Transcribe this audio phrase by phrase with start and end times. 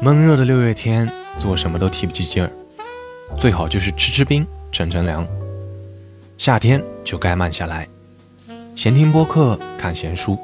[0.00, 1.10] 闷热的六月天，
[1.40, 2.48] 做什么都提不起劲儿，
[3.36, 5.26] 最好就是吃吃冰，乘乘凉。
[6.38, 7.88] 夏天就该慢下来，
[8.76, 10.38] 闲听播客，看闲书。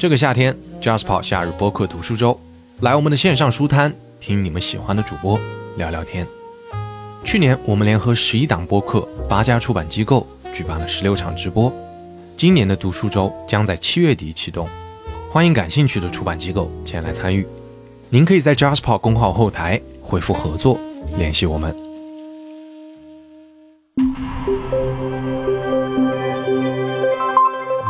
[0.00, 0.52] 这个夏天
[0.82, 2.38] ，Jasper 夏日播客读书周，
[2.80, 5.38] 来我们的线上书摊，听你们喜欢的主播
[5.76, 6.26] 聊聊天。
[7.22, 11.72] 去年我们联合十一档播客、八家出版机构，举办了十六场直播。
[12.36, 14.68] 今年的读书周将在七月底启动，
[15.30, 17.46] 欢迎感兴趣的出版机构前来参与。
[18.10, 20.80] 您可以在 Jasper 公号后台回复“合作”
[21.18, 21.76] 联系我们。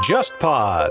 [0.03, 0.91] JustPod，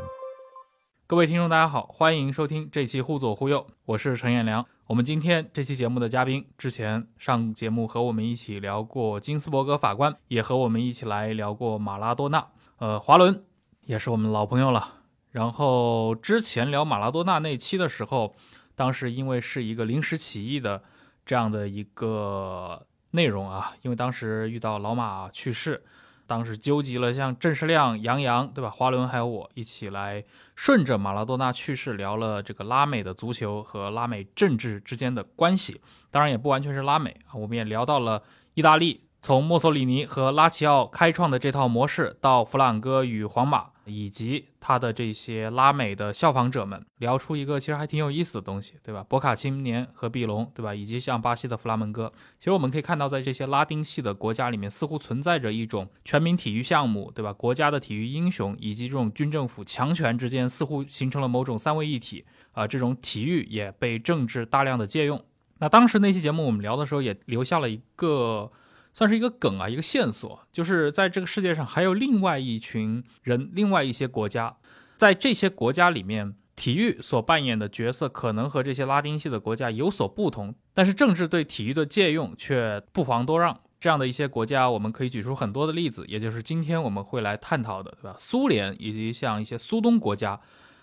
[1.06, 4.66] 各位听众，大家好，欢迎收听这期《互左互右》，我是陈彦良。
[4.86, 12.48] 我们今天这期节目的嘉宾，之前上节目和我们一起聊过金斯伯格法官，也和我们一起来聊过马拉多纳。
[12.78, 13.44] 呃，华伦
[13.84, 14.94] 也是我们老朋友了。
[15.32, 18.34] 然后之前聊马拉多纳那期的时候，
[18.78, 20.84] 当时因为是一个临时起意的
[21.26, 25.84] 这样的一个内容啊，因为当时遇到老马去世，
[26.28, 28.70] 当时纠集了像郑世亮、杨洋，对吧？
[28.70, 30.24] 华伦还有我一起来
[30.56, 35.82] 顺着马拉多纳去世聊了这个拉美的足球和拉美政治之间的关系。
[36.12, 38.22] 当然也不完全是拉美啊，我们也聊到了
[38.54, 39.07] 意大利。
[39.28, 49.04] 从墨索里尼和拉齐奥开创的这套模式，到弗朗哥与皇马，以及他的这些拉美的效仿者们，聊出一个其实还挺有意思的东西，对吧？
[49.04, 50.74] 博卡青年和毕隆，对吧？
[50.74, 57.34] 以及像巴西的弗拉门戈，其实我们可以看到，在这些拉丁系的国家里面，似乎存在着一种全民体育项目，对吧？
[57.34, 62.66] 国家的体育英雄以及这种军政府强权之间，似乎形成了某种三位一体啊。
[62.66, 65.22] 这种体育也被政治大量的借用。
[65.58, 68.50] 那当时那期节目我们聊的时候，也留下了一个。
[68.98, 74.58] 算是一个梗啊，一个线索，就是在这个世界上还有另外一群人，另外一些国家，
[74.98, 83.60] 在这些国家里面，体育所扮演的角色可能和这些拉丁系的国家有所不同，但是政治对体育的借用却不遑多让。
[83.80, 88.16] 这样的一些国家，我们可以举出很多的例子，也就是今天我们会来探讨的，对吧？
[88.18, 90.40] 苏联以及像一些苏东国家，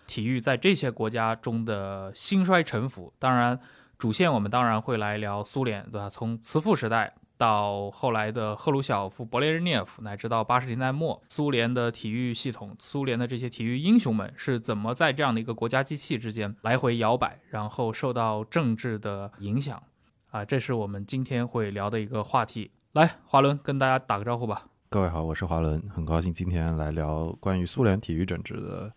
[0.07, 3.13] 体育在这些国家中的兴衰沉浮。
[3.19, 3.59] 当然，
[3.99, 6.09] 主线我们当然会来聊苏联，对吧？
[6.09, 7.13] 从慈父时代。
[7.37, 19.83] 到后来的赫鲁晓夫、勃列日涅夫，乃至到八十年代末，苏联的体育系统、苏联的这些体育英雄们是怎么在这样的一个国家机器之间来回摇摆，然后受到政治的影响？
[20.31, 22.71] 啊，这是我们今天会聊的一个话题。
[22.93, 24.67] 来，华伦跟大家打个招呼吧。
[24.89, 28.93] 各位好，我是华伦，很高兴今天来聊关于苏联体育政治的。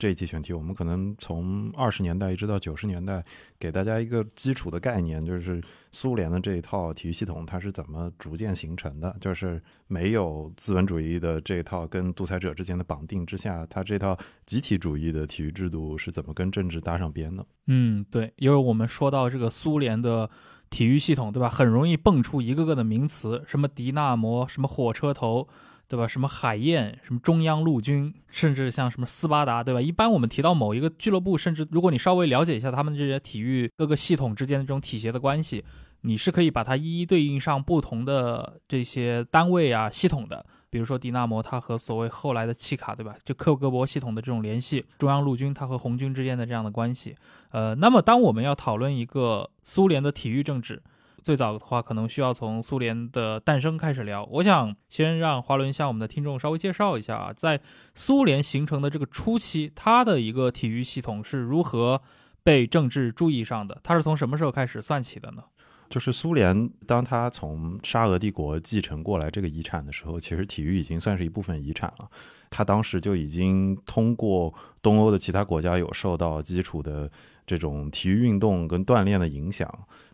[0.00, 3.22] 这一期选题，我们可能从二十年代一直到九十年代，
[3.58, 5.62] 给大家一个基础的概念，就是
[5.92, 14.16] 苏联的这一套体育系统它是怎么逐渐形成的，就是没有资本主义的这一套跟独裁者之间的绑定之下，它这套
[14.46, 17.44] 集体主义的体育制度是怎么跟政治搭上边的？
[17.66, 20.30] 嗯，对，因为我们说到这个苏联的
[20.70, 21.46] 体育系统，对吧？
[21.46, 25.46] 很容易蹦出一个个的名词，什么迪纳摩，什么火车头。
[25.90, 26.06] 对吧？
[26.06, 29.80] 什么海燕，什么中央陆军，甚至像什么斯巴达，对吧？
[29.80, 35.64] 一般我们提到某一个俱乐部，甚至如果你稍微了解一下他们这些体育各个系统之间的这种体协的关系，
[36.02, 40.46] 你是可以把它一一对应上不同的这些单位啊系统的。
[40.70, 43.16] 比如说迪纳摩，它和所谓后来的契卡，对吧？
[43.24, 47.16] 就克格勃系统的这种联系，中央陆军它和红军之间的这样的关系。
[47.50, 50.80] 呃，那么当我们要讨论一个苏联的体育政治。
[51.22, 54.24] 最早的话，可能需要从苏联的诞生开始聊。
[54.24, 57.60] 我想先让华伦向我们的听众稍微介绍一下啊，在
[57.94, 62.00] 苏联形成的这个初期，它的一个体育系统是如何
[62.42, 63.78] 被政治注意上的？
[63.82, 65.42] 它是从什么时候开始算起的呢？
[65.88, 72.08] 就是苏联，当他从沙俄帝国继承过来这个遗产的时候，其实体育已经算是一部分遗产了。
[72.48, 77.10] 他当时就已经通过东欧的其他国家有受到基础的。
[77.56, 79.68] 这种体育运动跟锻炼的影响，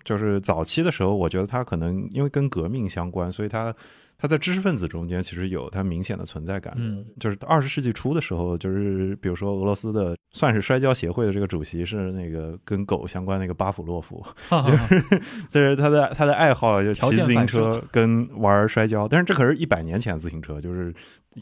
[0.04, 3.74] 就是早期的时候，我觉得他可能因为跟革命相关，所以他
[4.19, 6.72] 他在知识分子中间其实有他明显的存在感。
[6.76, 20.94] 嗯，就是二十世纪初的时候，就是比如说俄罗斯的算是摔跤协会的这个主席是那个跟狗相关那个巴甫洛夫， 就是就是他的他的爱好就骑自行车跟玩摔跤，但是这可是一百年前自行车，就是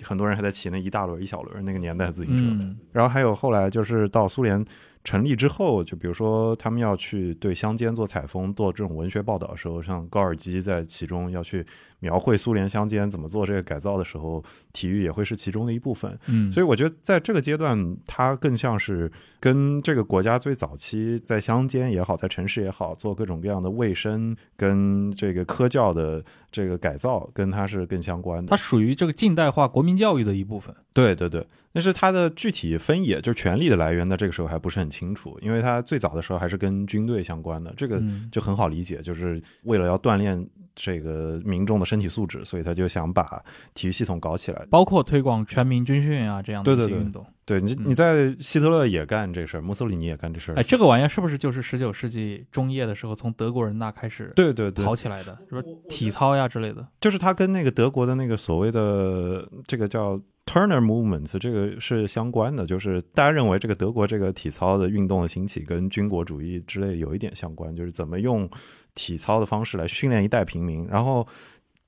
[0.02, 2.76] 很多人还在骑那一大轮一小轮那个年代自行车。
[2.90, 4.64] 然后还有后来就是到苏联。
[5.04, 11.64] 成立之后，就比如说他们要去对乡间做采风、做这种文学报道的时候，像高尔基在其中要去
[12.00, 14.42] 描绘苏联乡间怎么做这个改造的时候，
[14.72, 16.18] 体育也会是其中的一部分。
[16.28, 28.48] 嗯，所以我觉得在这个阶段，它更像是跟这个国家最早期在乡间也好，在城市也好，做各种各样的卫生跟这个科教的这个改造，跟它是更相关的。
[28.48, 30.74] 它属于这个近代化国民教育的一部分。
[30.94, 31.46] 对对对。
[31.74, 40.48] 但是它的具体分野，就是权力的来源，呢，这个时候还不是很清楚，因为它最早的时候还是跟军队相关的，这个就很好理解，就是为了要锻炼。
[40.74, 43.42] 这个民众的身体素质，所以他就想把
[43.74, 47.24] 体育系统搞起来，包括推广全民军训啊这样的一些运动。
[47.46, 50.54] 对你，你在希特勒也干这事儿，墨索里尼也干这事儿。
[50.54, 56.88] 哎，这个玩意儿是不是就是十九世纪中叶的时候从德国人那开始对对对跑起来的，是不是体操呀之类的？
[57.00, 68.48] 就是他跟那个德国的那个所谓的这个叫 Turner Movements 这个是相关的，就是大家认为这个德国这个体操的运动的兴起跟军国主义之类有一点相关，就是怎么用。
[68.94, 71.26] 体操的方式来训练一代平民，然后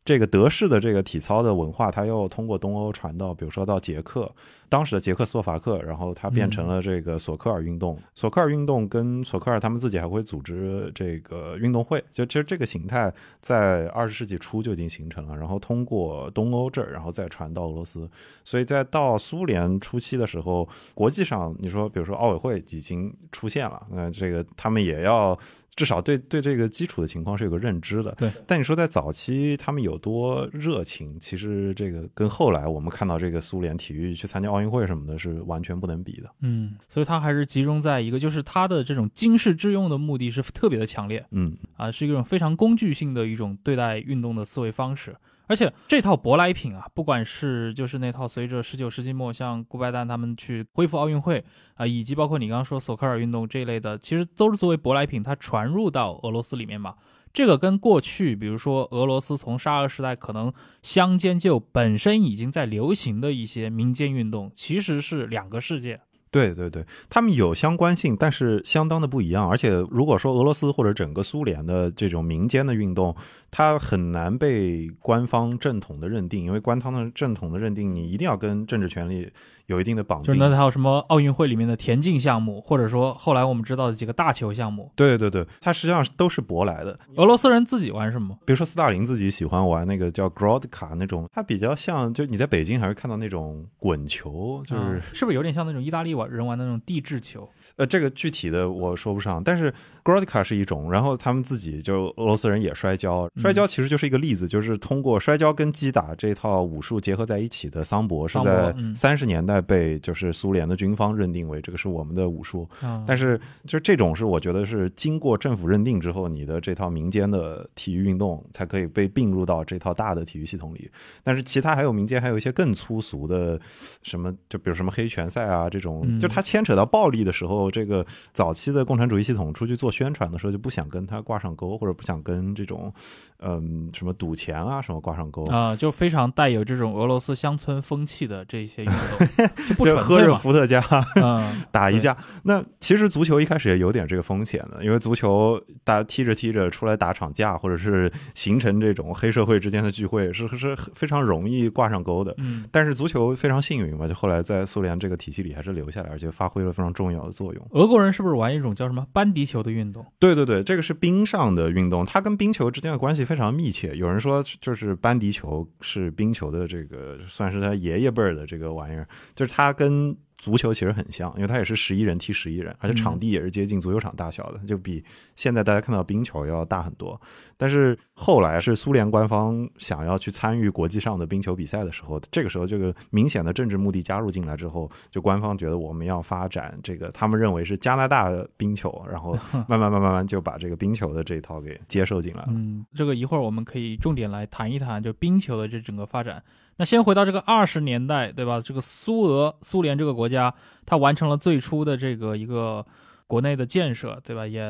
[0.04, 4.32] 这个德式的这个体操的文化，它又通过东欧传到，比如说到捷克。
[4.68, 7.96] 当时的捷克斯洛伐克，然后它变成了这个索科尔运动。
[8.16, 18.10] 索科尔运动跟索科尔他们自己还会组织这个运动会，就其实这个形态在二十世纪初就已经形成了，然后通过东欧这儿，然后再传到俄罗斯。
[18.44, 25.38] 所以在到苏联初期的时候，国际上你说，比如说奥委会已经出现了，那这个他们也要
[25.76, 28.12] 至少对对这个基础的情况是有个认知的。
[28.18, 28.28] 对。
[28.46, 34.46] 但你说在早期他们有多热情，其实这个跟后来我们看到这个苏联体育去参加。
[34.46, 36.30] 奥运会什么的，是完全不能比的。
[36.40, 41.22] 嗯，所以它还是集中在一个，就是它的这种经世致用的目的是特别的强烈。
[41.32, 45.14] 嗯，啊，是一种非常工具性的一种对待运动的思维方式。
[45.46, 51.44] 而且这套舶来品啊，不管是就是那套随着十九世纪末像顾拜旦他们去恢复奥运会
[51.74, 56.94] 啊，以及包括你刚刚说索科尔运动这一类的，其实都是作为舶来品，它传入到俄罗斯里面嘛。
[57.32, 60.50] 这个跟过去，比如说俄罗斯从沙俄时代可能
[60.82, 66.00] 乡间就本身已经在流行的一些民间运动，其实是两个世界。
[66.36, 69.48] 对对对，他们有相关性，但是相当的不一样。
[69.48, 73.16] 而且如果说俄罗斯或者整个苏联的这种民间的运动，
[73.50, 79.30] 它很难被官方正统的认定，因为官方的正统的认定，你一定要跟政治权力。
[79.66, 84.90] 有一定的绑定，就是那还有什么奥运会里面的田径项目，或者说后来我们知道的几个大球项目。
[84.94, 86.98] 对对对，它实际上都是舶来的。
[87.16, 88.36] 俄罗斯人自己玩什么？
[88.44, 97.48] 比如说斯大林自己喜欢玩那个叫 Grodka 那种，它比较像，就你在北京还会看到那种滚球，就是是不是有点像那种意大利玩人玩的那种地质球？
[97.76, 99.72] 呃，这个具体的我说不上，但是
[100.04, 110.32] Grodka 是一种，然后他们自己就俄罗斯人也摔跤，摔跤其实就是一个例子，就是通过摔跤跟击打这套武术结合在一起的桑博是在三十年代被就是。
[110.36, 112.68] 苏联的军方认定为这个是我们的武术，
[113.06, 120.90] 但是就这种是我觉得是经过政府认定之后，你的这套民间的体育运动才可以被并入到这套大的体育系统里。
[121.24, 123.58] 但是其他还有民间还有一些更粗俗的，
[124.02, 132.92] 什么就比如什么黑拳赛啊这种，就它牵扯到暴力的时候，这个早期的共产主义系统出去做宣传的时候就不想跟它挂上钩，或者不想跟这种
[133.38, 140.34] 嗯什么赌钱啊什么挂上钩啊，就非常带有这种俄罗斯乡村风气的这些运动， 就不纯粹。
[140.36, 140.82] 伏特加，
[141.70, 142.16] 打一架。
[142.42, 152.34] 那其实足球一开始也有点这个风险的，因为足球大家踢着踢着出来打场架，或者是形成这种黑社会之间的聚会，是是非常容易挂上钩的。
[152.38, 157.66] 嗯，但是足球非常幸运嘛，就后来在苏联这个体系里还是留下来，而且发挥了非常重要的作用。
[157.70, 160.04] 俄国人是不是玩一种叫什么班迪球的运动？
[160.18, 163.94] 对对对，这个是冰上的运动，它跟冰球之间的关系非常密切。
[163.96, 169.06] 有人说，就是班迪球是冰球的这个算是他爷爷辈儿的这个玩意儿，
[169.36, 170.16] 就是它跟。
[170.38, 175.02] 足球其实很像，因为它也是十一人踢十一人，而且场地也是接近足球场大小的，就比
[175.34, 177.18] 现在大家看到冰球要大很多。
[177.56, 189.32] 但是后来是苏联官方想要去参与国际上的冰球比赛的时候，这个时候这个明显的政治目的加入进来之后，就官方觉得我们要发展这个，他们认为是加拿大的冰球，然后
[189.66, 192.48] 慢慢慢慢慢就把这个冰球的这一套给接受进来了。
[192.50, 196.42] 嗯，这个一会儿我们可以重点来谈一谈，就冰球的这整个发展。
[196.78, 198.60] 那先回到这个二十年代，对吧？
[198.60, 200.54] 这个苏俄、苏联这个国家，
[200.84, 202.84] 它完成了最初的这个一个
[203.26, 204.46] 国内的建设，对吧？
[204.46, 204.62] 也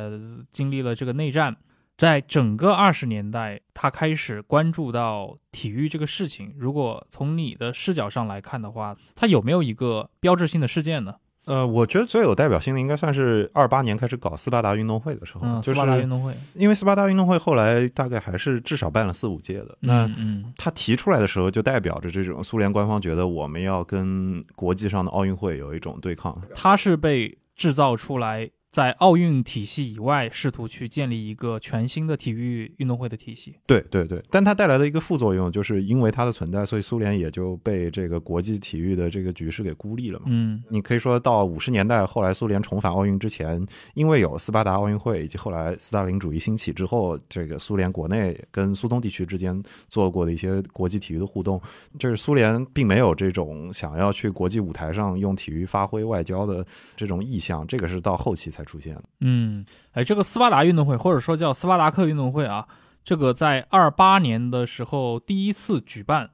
[0.52, 1.56] 经历了这个内战，
[1.96, 6.54] 在整个二十年代，它开始关注到体育这个事情。
[6.56, 11.16] 如果从你的视角上来看的话，它有没有一个标志性的事件呢？
[11.46, 19.78] 呃，我觉得最有代表性的应该算是二八年开始搞斯巴达运动会的时候，斯巴达运动会，因为斯巴达运动会后来大概还是至少办了四五届的。
[19.80, 20.10] 那
[20.56, 26.36] 他提出来的时候，就代表着这种苏联官方觉得我们要跟国际上的奥运会有一种对抗。
[26.54, 28.50] 它是被制造出来。
[28.76, 33.54] 在奥运体系以外，试图去建立一个全新的体育运动会的体系。
[33.64, 40.26] 对对对，但它带来的一个副作用，就是因为它的存在，所以苏联也就被这个国际体育的这个局势给孤立了嘛。
[40.28, 51.58] 嗯，你可以说到五十年代，后来苏联重返奥运之前，因为有斯巴达奥运会以及后来斯大林主义兴起之后，这个苏联国内跟苏东地区之间做过的一些国际体育的互动，
[51.98, 56.62] 就是苏联并没有这种想要去国际舞台上用体育发挥外交的
[56.94, 59.04] 这种意向，这个是到后期才出现了。
[59.20, 62.66] 嗯，哎，这个斯巴达运动会或者说叫斯巴达克运动会啊，
[63.04, 66.28] 这个在二八年的时候第一次举办。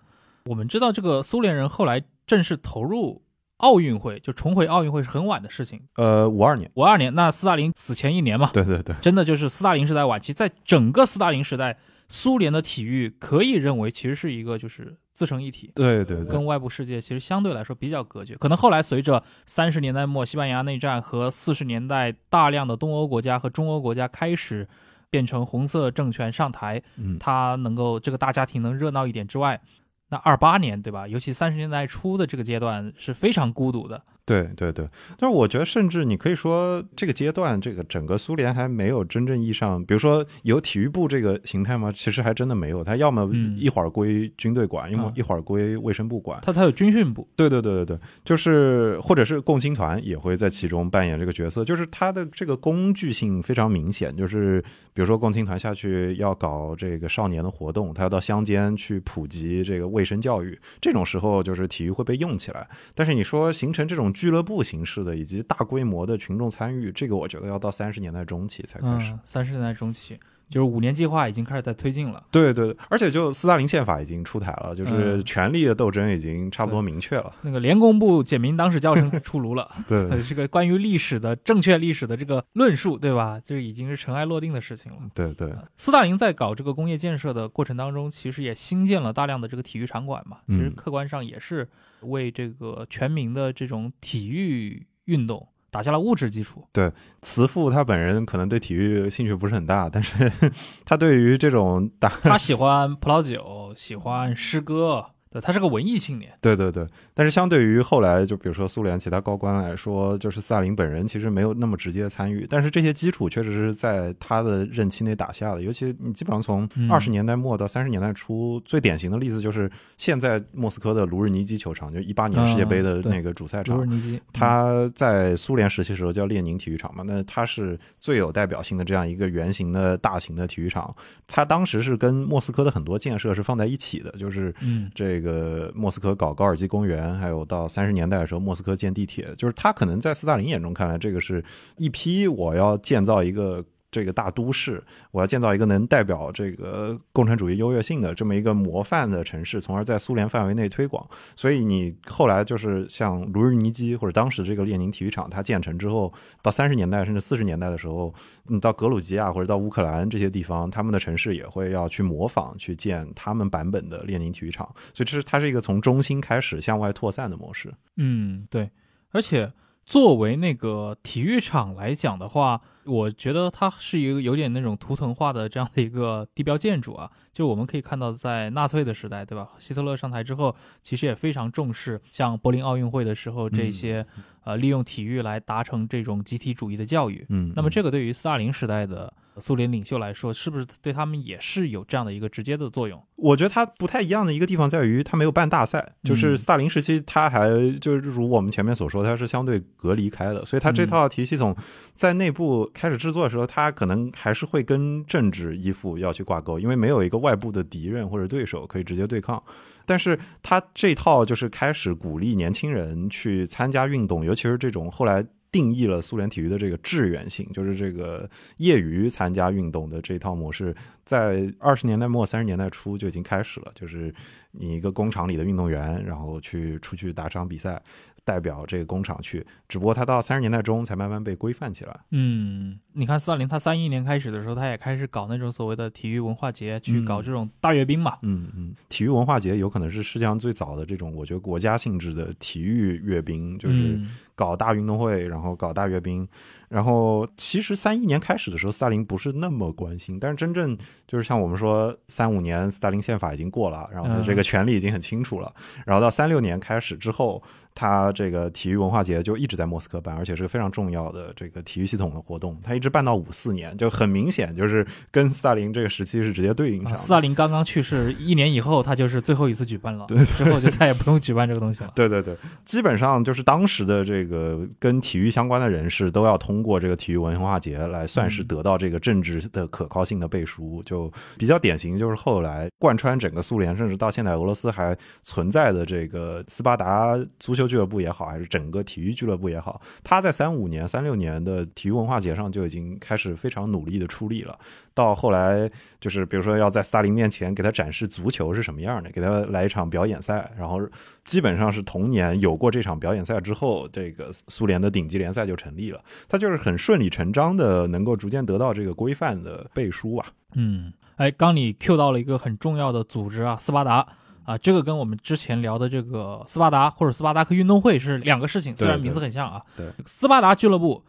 [0.46, 3.22] 我们知道，这个苏联人后来正式投入
[3.58, 5.80] 奥运会，就重回奥运会是很晚的事情。
[5.94, 8.50] 呃，五二年，五二年，那斯大林死前一年嘛。
[8.52, 15.71] 对对对，真的就是斯大林时代晚期，在整个斯大林时代，苏联的体育可以认为其实是一个就是自成一体。
[15.75, 18.37] 对对对，跟外部世界其实相对来说比较隔绝。
[18.37, 24.69] 可能后来随着三十年代末西班牙内战和四十年代大量的东欧国家和中欧国家开始
[25.11, 29.61] 变成红色政权上台，嗯，它能够这个大家庭能热闹一点之外，
[30.09, 31.07] 那二八年对吧？
[31.07, 34.02] 尤其三十年代初的这个阶段是非常孤独的。
[34.25, 34.88] 对对对，
[35.19, 41.91] 但是我觉得，甚至你可以说，这个阶段，这个整个苏联还没有真正意义上，比如说有体育部这个形态吗？
[41.93, 42.85] 其实还真的没有。
[42.85, 46.38] 它要么嗯一会儿归军队管，要么啊一会儿归卫生部管。
[46.43, 54.17] 它它有军训部，对对对对对，就是或者是共青团也会在其中扮演这个角色，就是它的这个工具性非常明显。
[54.17, 54.62] 就是
[54.95, 62.69] 比如说共青团下去要搞这个少年的活动，他要到乡间去普及这个卫生教育，这种时候就是体育会被用起来。
[62.95, 69.16] 但是你说形成这种俱乐部形式的以及大规模的群众参与，这个我觉得要到三十年代中期才开始。
[69.25, 70.19] 三十年代中期，
[70.52, 72.23] 就是五年计划已经开始在推进了。
[72.30, 77.35] 对对，对而且就斯大林宪法已经出台了，就是嗯权力的斗争已经差不多明确了。
[77.40, 83.40] 那个联工部简明党史教程出炉了，对呃，这个关于历史的正确历史的这个论述，对吧？
[83.42, 84.99] 这已经是尘埃落定的事情了。
[85.14, 90.37] 对对，斯大林在搞这个工业建设的过程当中，其实也新建了大量的这个体育场馆嘛。
[90.49, 91.66] 其实嗯客观上也是
[92.02, 96.62] 为这个全民的这种体育运动打下了物质基础。
[96.71, 100.31] 对慈父他本人可能对体育兴趣不是很大，但是
[100.85, 106.30] 他对于这种打，他喜欢葡萄酒，喜欢诗歌，对，他是个文艺青年。
[106.40, 115.62] 对对对，但是相对于后来就比如说苏联其他高官来说，就是斯大林本人其实没有那么直接参与，但是这些基础确实是在他的任期内打下的。
[115.62, 123.86] 尤其你基本上从嗯二十年代末到三十年代初，最典型的例子就是现在莫斯科的卢日尼基球场，就一八年世界杯的那个主赛场卢日。
[123.86, 130.94] 尼基，它在苏联时期时候叫列宁体育场嘛，那它是最有代表性的这样一个圆形的大型的体育场。
[131.26, 141.45] 它当时是跟莫斯科的很多建设是放在一起的，就是嗯这个这个莫斯科搞高尔基公园，还有到三十年代的时候莫斯科建地铁，就是他可能在斯大林眼中看来，这个是
[141.76, 143.64] 一批我要建造一个。
[143.92, 151.06] 这个大都市，我要建造一个能代表这个共产主义优越性的这么一个模范的城市，从而在苏联范围内推广。
[151.37, 158.12] 所以你后来就是像卢日尼基或者当时这个列宁体育场，它建成之后，到三十年代甚至四十年代的时候，
[158.46, 164.66] 你到格鲁吉亚或者到乌克兰这些地方，他们的城市也会要去模仿去建他们版本的列宁体育场。
[164.94, 167.70] 所以这是它是一个从中心开始向外扩散的模式。
[167.96, 168.70] 嗯，对，
[169.11, 169.52] 而且
[169.84, 177.10] 作为那个体育场来讲的话，我觉得它是一个有点那种图腾化的这样的一个地标建筑啊。
[177.32, 179.48] 就我们可以看到，在纳粹的时代，对吧？
[179.58, 184.04] 希特勒上台之后，其实也非常重视像柏林奥运会的时候这些、
[184.44, 187.24] 呃利用体育来达成这种集体主义的教育。
[187.30, 193.02] 嗯，那么这个对于斯大林时代的苏联领袖来说，是不是对他们也是有这样的一个直接的作用？
[193.16, 195.94] 我觉得它不太一样的一个地方在于，它没有办大赛。
[196.04, 197.48] 就是嗯斯大林时期，它还
[197.78, 201.56] 就是如我们前面所说，它是相对隔离开的，所以它这嗯套体系统
[201.94, 209.42] 在内部开始制作的时候，它可能还是会跟政治依附要去挂钩，因为没有一个外部的敌人或者对手可以直接对抗。
[209.86, 215.26] 但是它这套就是开始鼓励年轻人去参加运动，尤其是这种后来。
[215.52, 223.71] 定义了苏联体育的这个志愿性，就是这个业余参加运动的这套模式，在二十年代末三十年代初就已经开始了。
[223.75, 224.12] 就是
[224.52, 227.80] 你一个工厂里的运动员，然后去出去打场比赛，
[228.25, 229.47] 代表这个工厂去。
[229.68, 232.00] 只不过他到三十年代中才慢慢被规范起来。
[232.12, 238.18] 嗯，你看斯大林他三一年开始的时候，他也开始搞那种所谓的体育文化节，去搞这种大阅兵嘛。
[238.22, 246.26] 嗯嗯，体育文化节有可能是世界上最早的这种，我觉得国家性质的体育阅兵，就是嗯搞大运动会，然后搞大阅兵。
[246.68, 255.52] 然后其实三一年开始的时候，斯大林不是那么关心，但是真正就是像我们说，三五年斯大林宪法已经过了，然后他这个权利已经很清楚了。
[255.84, 257.42] 然后到三六年开始之后，
[257.75, 262.58] 他这个体育文化节就一直在莫斯科办，而且是个非常重要的这个体育系统的活动。
[262.62, 266.96] 他一直办到五四年，就很明显就是跟斯大林这个时期是直接对应上。
[266.96, 271.92] 斯大林刚刚去世一年以后，他就是最后一次举办了， 对，之后就再也不用举办这个东西了。
[271.94, 272.36] 对对对，
[272.66, 280.82] 基本上就是当时的这个跟体育相关的人士都要通过这个体育文化节来算是得到这个政治的可靠性的背书。
[280.86, 294.59] 就比较典型，就是后来贯穿整个苏联，甚至到现在俄罗斯还存在的这个斯巴达足球俱乐部也好，还是整个体育俱乐部也好，他在三五年、三六年的体育文化节上就已经开始非常努力的出力了。
[294.95, 300.81] 到后来，就是比如说要在斯大林面前给他展示足球是什么样的，给他来一场表演赛，然后
[301.25, 306.02] 基本上是同年有过这场表演赛之后，这个苏联的顶级联赛就成立了。
[306.29, 310.26] 他就是很顺理成章的能够逐渐得到这个规范的背书啊。
[310.55, 314.07] 嗯，哎，刚你 Q 到了一个很重要的组织啊，斯巴达。
[314.45, 319.62] 啊，这个跟我们之前聊的这个斯巴达或者斯巴达克运动会是两个事情，虽然名字很像啊。
[319.76, 321.00] 对，斯巴达俱乐部。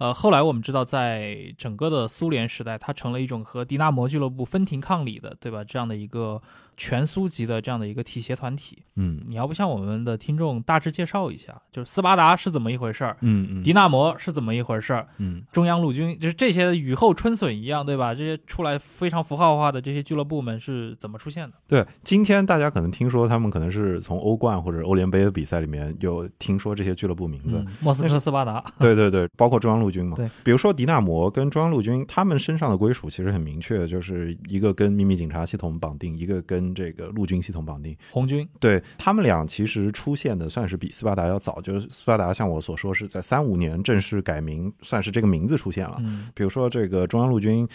[0.00, 5.62] 呃，后来我们知道，在整个的苏联时代，它成了一种和迪纳摩俱乐部分庭抗礼的，对吧？
[5.62, 6.40] 这样的一个
[6.74, 8.78] 全苏级的这样的一个体协团体。
[8.96, 13.14] 嗯，你要不向我们的听众大致介绍一下，就是斯巴达是怎么一回事儿？
[13.20, 15.06] 嗯嗯，迪纳摩是怎么一回事儿？
[15.18, 18.14] 嗯，中央陆军就是这些雨后春笋一样，对吧？
[18.14, 21.56] 这些出来非常符号化的这些俱乐部们是怎么出现的？
[21.68, 28.64] 对，今天大家可能听说他们可能是从欧冠或者欧联杯的比赛里面有听说这些俱乐部名字，莫斯科斯巴达。
[28.78, 30.16] 对对对，包括中央陆军嘛。
[30.16, 30.70] 对，比如说。
[30.80, 37.94] 迪纳摩跟中央陆军，他们身上的归属其实很明确，就是一个跟秘密警察系统绑定，一个跟这个陆军系统绑定。
[38.10, 45.96] 红军对他们俩其实出现的算是比斯巴达要早，就是斯巴达像我所说是在三五年正式改名，算是这个名字出现了。
[45.98, 47.68] 嗯，比如说这个中央陆军。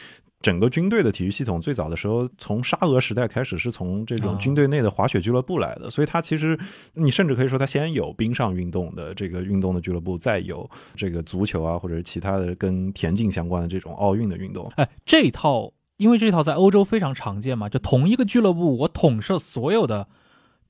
[0.45, 6.55] 整个军队的体育系统最早的时候，从沙俄时代开始是从这种军队内的滑雪俱乐部来的，所以它其实
[6.93, 14.71] 你甚至可以说它先有冰上运动的这个运动的俱乐部，再有这个足球啊或者是其他的跟田径相关的这种奥运的运动。
[14.75, 20.07] 哎，这套因为这套在欧洲非常常见嘛，就同一个俱乐部我统摄所有的。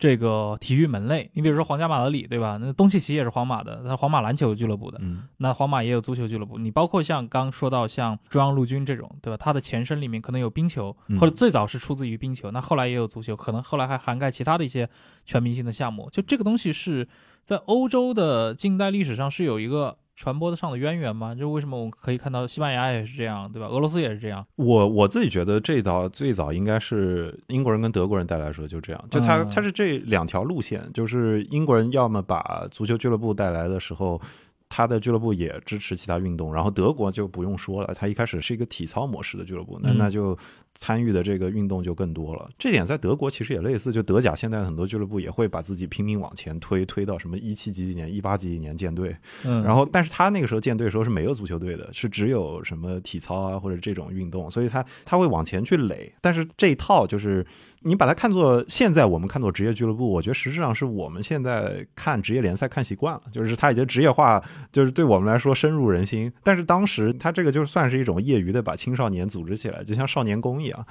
[0.06, 2.60] 这个体育门类，你比如说皇家马德里，对吧？
[2.62, 5.00] 那东契奇也是皇马的，他皇马篮球俱乐部的。
[5.02, 6.60] 嗯，那皇马也有足球俱乐部。
[6.60, 9.38] 你包括像刚说到像中央陆军这种，对吧？
[9.38, 14.88] 它的前身里面可能有冰球，或者最早是出自于冰球，那后来也有足球，可能后来还涵盖其他的一些
[15.26, 16.08] 全明星的项目。
[16.12, 17.08] 就这个东西是
[17.44, 19.98] 在欧洲的近代历史上是有一个。
[20.16, 21.36] 传播的上的渊源吗？
[21.36, 23.68] 就为什么我们可以看到西班牙也是这样，对吧？
[23.68, 24.46] 俄罗斯也是这样。
[24.56, 34.20] 我我自己觉得这道最早应该是英国人跟德国人带来的时候就这样，就他他是这两条路线，就是英国人要么把足球俱乐部带来的时候。
[34.70, 40.38] 他的俱乐部也支持其他运动，然后德国就不用说了，他一开始是一个体操模式的俱乐部，那那就
[40.74, 42.50] 参与的这个运动就更多了。
[42.58, 56.14] 这点在德国其实也类似，就德甲现在很多俱乐部也会把自己拼命往前推，推到什么一七几几年、一八几几年建队，嗯，然后但是他那个时候建队的时候是没有足球队的，是只有什么体操啊或者这种运动，所以他他会往前去垒。
[56.20, 57.46] 但是这一套就是
[57.88, 64.44] 你把它看作现在我们看作职业俱乐部，我觉得实质上是我们现在看职业联赛看习惯了，就是它已经职业化。
[64.72, 70.86] 就是对我们来说深入人心，但是当时它这个就算是一种业余的把青少年组织起来，就像少年宫一样。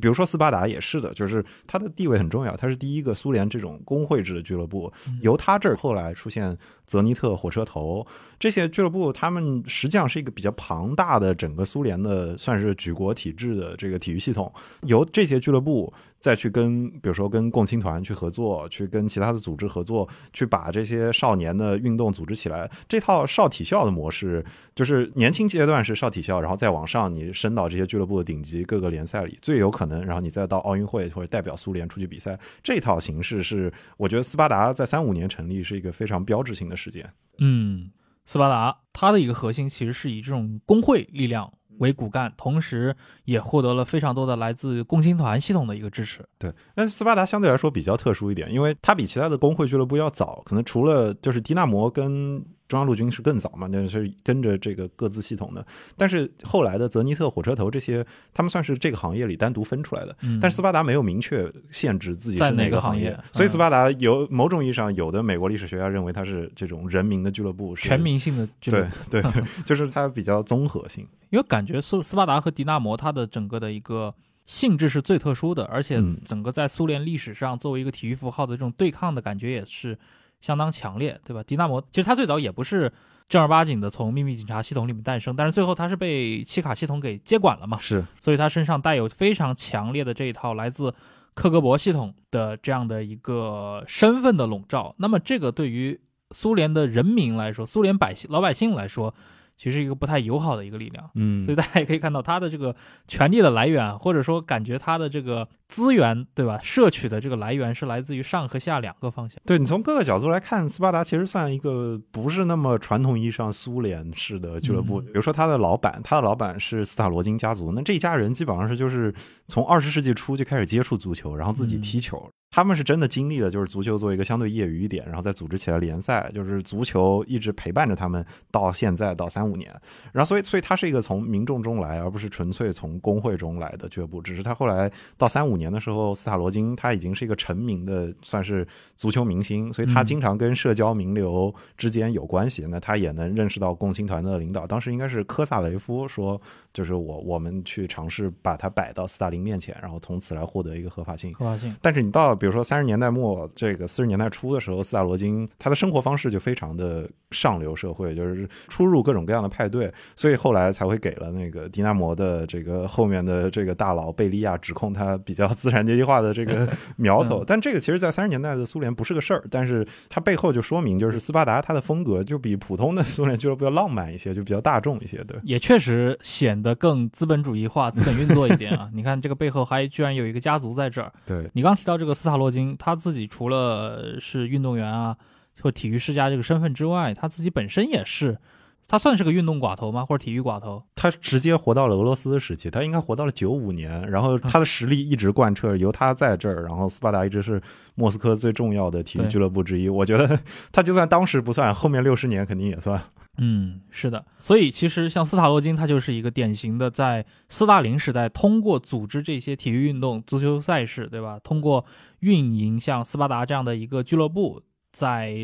[0.00, 6.56] 比如说斯巴达也是的，就是它的地位很重要，它是第一个苏联这种工会制的俱乐部，由他这儿后来出现。
[6.90, 8.04] 泽尼特、火车头
[8.40, 14.52] 这些俱乐部，他们实际上是一个比较庞大的整个苏联的，算是举国体制的这个体育系统。
[14.82, 22.68] 由这些俱乐部再去跟，比如说跟共青团去合作，去跟其他的组织合作，去把这些少年的运动组织起来。
[22.88, 32.38] 这套少体校的模式，就是年轻阶段是少体校，然后再往上，你升到这些俱乐部的顶级各个联赛里，最有可能，然后你再到奥运会或者代表苏联出去比赛。
[32.62, 36.74] 这套形式是，我觉得斯巴达在三五年成立是一个非常标志性的。
[36.80, 37.90] 事件，嗯，
[38.24, 46.24] 斯巴达它的一个核心其实是以这种工会力量为骨干，同时也获得了非常多的来自共青团系统的一个支持。
[46.38, 52.44] 对，但是斯巴达相对来说比较特殊一点，因为它比其他的工会俱乐部要早，可能除了就是迪纳摩跟。
[52.70, 55.66] 中央陆军是更早嘛，那是跟着这个各自系统的。
[55.96, 60.16] 但是后来的泽尼特、火车头这些，他们算是这个行业里单独分出来的。
[60.40, 68.88] 但是斯巴达没有明确限制自己是哪个行业，所以斯巴达有某种意义上，有的美国历史学家认为它是这种人民的俱乐部，全民性的俱乐部。
[69.10, 71.04] 对 对对，就是它比较综合性。
[71.30, 74.14] 因为感觉斯斯巴达和迪纳摩它的整个的一个
[74.46, 79.98] 性质是最特殊的，而且整个在苏联历史上作为一个体育符号的这种对抗的感觉也是。
[80.40, 81.42] 相当强烈，对吧？
[81.42, 82.92] 迪纳摩其实他最早也不是
[83.28, 87.78] 正儿八经的从秘密警察系统里面诞生，但是最后他是被契卡系统给接管了嘛？
[87.80, 90.94] 是，所以他身上带有非常强烈的这一套来自
[91.34, 94.94] 克格勃系统的这样的一个身份的笼罩。
[94.98, 96.00] 那么这个对于
[96.30, 99.14] 苏联的人民来说，苏联百姓老百姓来说。
[99.60, 102.74] 其实一个不太友好的一个力量，嗯，所以大家也可以看到它的这个
[103.06, 106.58] 权力的来源，或者说感觉它的这个资源，对吧？
[106.62, 109.38] 摄取的这个来源是来自于上和下两个方向。
[109.44, 114.98] 对你从各个角度来看，斯巴达其实算一个不是那么传统意义上苏联式的俱乐部。
[114.98, 119.14] 比如说他的老板，他的老板是斯塔罗金家族，那这一家人基本上是就是
[119.46, 122.26] 从二十世纪初就开始接触足球，然后自己踢球。
[122.52, 129.70] 他们是真的经历了，就是足球作为一个相对业余一点，然后再组织起来联赛，就是足球一直陪伴着他们到现在到三五年，
[130.12, 134.20] 然后所以所以他是一个从民众中来，而不是纯粹从工会中来的俱乐部。
[134.20, 142.66] 只是他后来到三五年的时候，斯塔罗金他已经是一个成名的，算是足球明星，所以他经常跟社交名流之间有关系。
[142.68, 146.40] 那他也能认识到共青团的领导，当时应该是科萨雷夫说，
[146.72, 151.32] 就是我我们去尝试把他摆到斯大林面前，然后从此来获得一个合法性。
[151.32, 151.72] 合法性。
[151.80, 152.39] 但是你到。
[152.40, 167.44] 比如说三十年代末，这个四十年代初的时候，斯大罗金他的生活方式就非常的上流社会，就是出入各种各样的派对，所以后来才会给了那个迪纳摩的这个后面的这个大佬贝利亚指控他比较资产阶级化的这个 苗头。
[167.46, 175.22] 但这个其实，在三十年代的苏联不是个事儿，但是它背后就说明，就是斯巴达他的风格就比普通的苏联俱乐部要浪漫一些，就比较大众一些。
[175.24, 178.88] 对，也确实显得更资本主义化、资本运作一点啊。
[178.94, 181.12] 你看这个背后还居然有一个家族在这儿。
[181.26, 182.29] 对你刚提到这个斯。
[182.30, 185.16] 萨洛金他自己除了是运动员啊，
[185.60, 188.38] 或体育世家这个身份之外，他自己本身也是，
[188.86, 190.04] 他算是个运动寡头吗？
[190.04, 190.84] 或者体育寡头？
[190.94, 197.60] 他直接活到了俄罗斯时期，他应该活到了九五年，然后他的实力一直贯彻，由他在这儿，然后斯巴达一直是
[197.96, 199.88] 莫斯科最重要的体育俱乐部之一。
[199.88, 200.38] 我觉得
[200.70, 203.02] 他就算当时不算，后面六十年肯定也算。
[203.42, 211.40] 嗯，是的，所以其实像斯塔洛金，他就是一个典型的在斯大林时代通过组织这些体育运动、足球赛事，对吧？
[211.42, 211.84] 通过
[212.20, 214.62] 运营像斯巴达这样的一个俱乐部。
[214.92, 215.36] 在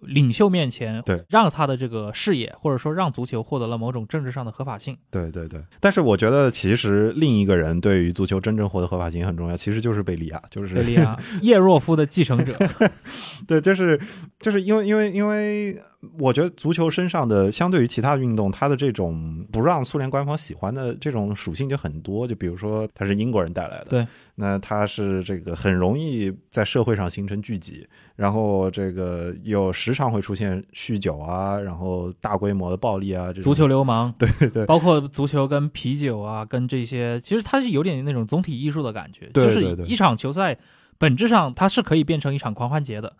[0.00, 4.96] 领袖面前，对让他的这个事业，或者说让足球获得了某种政治上的合法性。
[5.10, 5.60] 对对对。
[5.78, 12.56] 但是我觉得，其实另一个人对于足球真正获得合法性很重要，其实就是贝利亚，就是贝利亚叶若夫的继承者。
[13.46, 14.00] 对，就是
[14.40, 15.78] 就是因为因为因为
[16.20, 22.28] 我觉得足球身上的相对于其他运动，它的这种不让苏联官方喜欢的这种属性就很多。
[22.28, 28.84] 就比如说，它是英国人带来的，对，那它是这个很容易在社会上形成聚集，然后这。
[28.84, 40.58] 这个有时常会出现酗酒啊，然后大规模的暴力啊，足球流氓，对对，包括足球跟啤酒啊，跟这些，其实它是有点那种总体艺术的感觉，就是一场球赛
[40.98, 43.10] 本质上它是可以变成一场狂欢节的。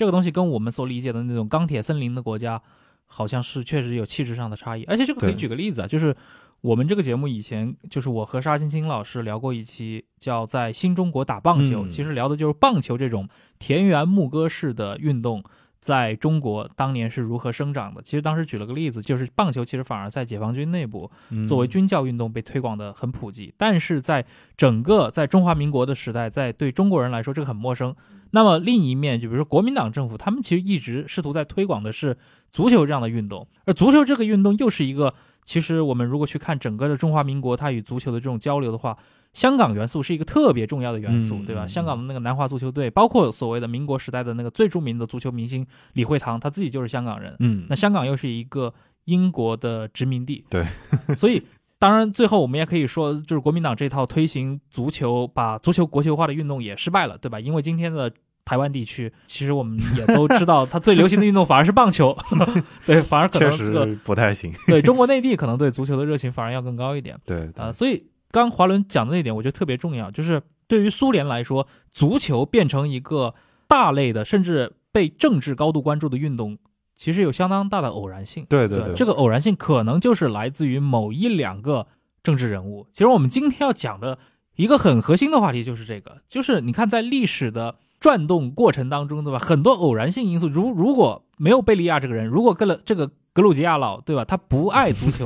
[0.00, 2.62] 这个东西跟我们所理解的那种钢铁森林的国家，
[3.04, 4.84] 好像是确实有气质上的差异。
[4.84, 6.16] 而且这个可以举个例子啊，就是。
[6.62, 13.26] 我们这个节目以前就是我和沙青青老师聊过一期，叫在新中国打棒球，其实聊的就是棒球这种
[13.58, 15.42] 田园牧歌式的运动
[15.80, 18.02] 在中国当年是如何生长的。
[18.02, 21.10] 其实当时举了个例子，就是棒球其实反而在解放军内部
[21.48, 24.24] 作为军教运动被推广的很普及，但是在
[24.56, 27.94] 整个在中华民国的时代，在对中国人来说这个很陌生。
[28.32, 32.16] 那么另一面，就比如说国民党政府，他们其实一直试图在推广的是
[32.50, 35.14] 足球这样的运动，而足球这个运动又是一个。
[35.50, 38.96] 其实我们如果去看整个的中华民国，它与足球的这种交流的话，
[39.32, 41.66] 香港元素是一个特别重要的元素，对吧？
[41.66, 47.34] 香港的那个南华足球队，包括所谓的民国时代的那个最著名的足球明星李惠堂，他自己就是香港人。
[47.40, 48.72] 嗯，那香港又是一个
[49.06, 50.64] 英国的殖民地，对，
[51.16, 51.42] 所以
[51.80, 57.40] 当然最后我们也可以说，就是国民党这套推行足球、把足球国球化的运动也失败了，对吧？
[57.40, 58.12] 因为今天的。
[58.50, 62.18] 台湾地区，其实我们也都知道，它最流行的运动反而是棒球，
[62.84, 64.52] 对，反而可能这个不太行。
[64.66, 67.16] 对中国内地可能对足球的热情反而要更高一点。
[67.24, 73.36] 对啊，所以刚华伦讲的那点，我觉得特别重要，就是对于苏联来说，足球变成一个
[73.68, 76.58] 大类的，甚至被政治高度关注的运动，
[76.96, 78.44] 其实有相当大的偶然性。
[78.48, 81.86] 对对对，这个偶然性可能就是来自于某一两个
[82.24, 82.88] 政治人物。
[82.92, 84.18] 其实我们今天要讲的
[84.56, 87.76] 一个很核心的话题就是这个，就是你看在历史的。
[88.00, 89.38] 转动过程当中，对吧？
[89.38, 94.24] 很多偶然性因素，如如果没有贝利亚这个人，如果跟了这个格鲁吉亚佬，对吧？
[94.24, 95.24] 他不爱足球，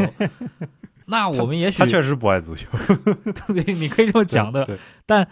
[1.07, 2.69] 那我们也许他确实不爱足球，
[3.49, 5.27] 对，你可以这么讲的，但。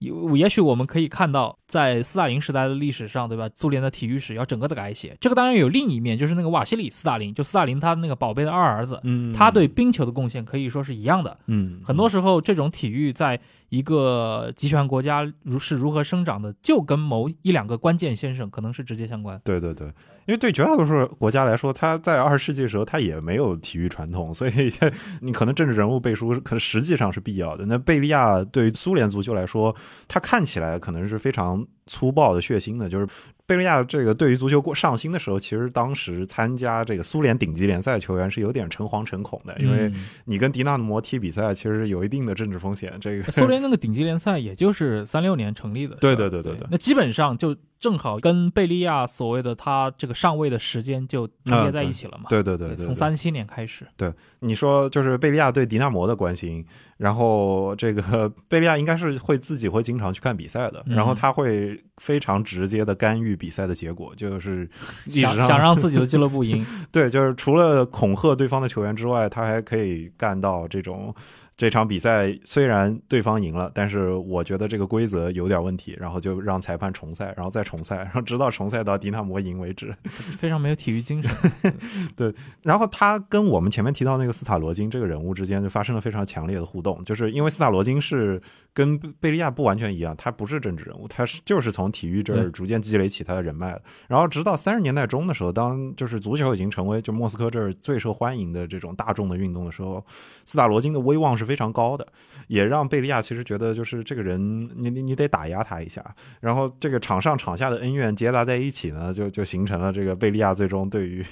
[0.00, 3.48] 有，也许我们可以看到，在斯大林时代的历史上，对吧？
[3.54, 5.16] 苏联的体育史要整个的改写。
[5.22, 11.38] 这个当然有另一面，就是那个瓦西里斯大林，就斯大林他那个宝贝的二儿子，嗯，他对冰球的贡献可以说是一样的。
[11.46, 19.40] 嗯，很多时候这种体育在一个集权国家如是如何生长的，就跟某一两个关键先生可能是直接相关。
[19.44, 19.86] 对对对，
[20.26, 24.52] 因为对绝大多数国家来说，他在二十世纪的时候他也没有体育传统，所以
[25.20, 27.66] 你可能政治人物背书，可能实际上是必要的。
[27.66, 29.74] 那贝利亚对于苏联足球来说。
[30.08, 33.06] 他看起来可能是非常粗暴的、血腥的，就是
[33.46, 39.92] 贝利亚这个对于足球过上心的时候，其实当时参加这个苏联顶级联赛球员是有点诚惶诚恐的，因为
[40.24, 42.92] 你跟迪纳摩踢比赛，其实有一定的政治风险。
[43.00, 47.56] 这个苏联那个顶级联赛也就是三六年成立的， 对对对对对，那基本上就。
[47.78, 52.24] 正好跟贝利亚所谓的他这个上位的时间就重叠在一起了嘛？
[52.28, 53.86] 对对对，从三七年开始。
[53.96, 56.64] 对，你说就是贝利亚对迪纳摩的关心，
[56.96, 64.68] 然后这个贝利亚应该是会自己会经常去看比赛的，然后他会非常直接的干预比赛的结果，就是
[65.10, 66.64] 想想让自己的俱乐部赢。
[66.90, 71.14] 对，就是除了恐吓对方的球员之外，他还可以干到这种。
[71.56, 79.96] 这场比赛虽然对方赢了，但是我觉得这个规则有点问题，然后就让裁判重赛，然后再重赛，然后直到重赛到迪纳摩赢为止。
[80.36, 81.30] 非常没有体育精神。
[82.14, 88.38] 对，然后他跟我们前面提到那个斯塔罗金这个人物之间就发生了非常强烈的互动，就是因为斯塔罗金是
[88.74, 93.82] 跟贝利亚不完全一样，他不是政治人物，他是就是从体育这儿逐渐积累起他的人脉的。
[94.08, 100.04] 然后直到三十年代中的时候，当就是足球已经成为就莫斯科这儿最受欢迎的这种大众的运动的时候，
[100.44, 101.45] 斯塔罗金的威望是。
[101.46, 102.06] 非常高的，
[102.48, 106.04] 也让贝利亚其实觉得就是这个人，你你你得打压他一下，
[106.40, 111.24] 然后这个场上场下的恩怨结杂在一起呢，就就形成了这个贝利亚最终对于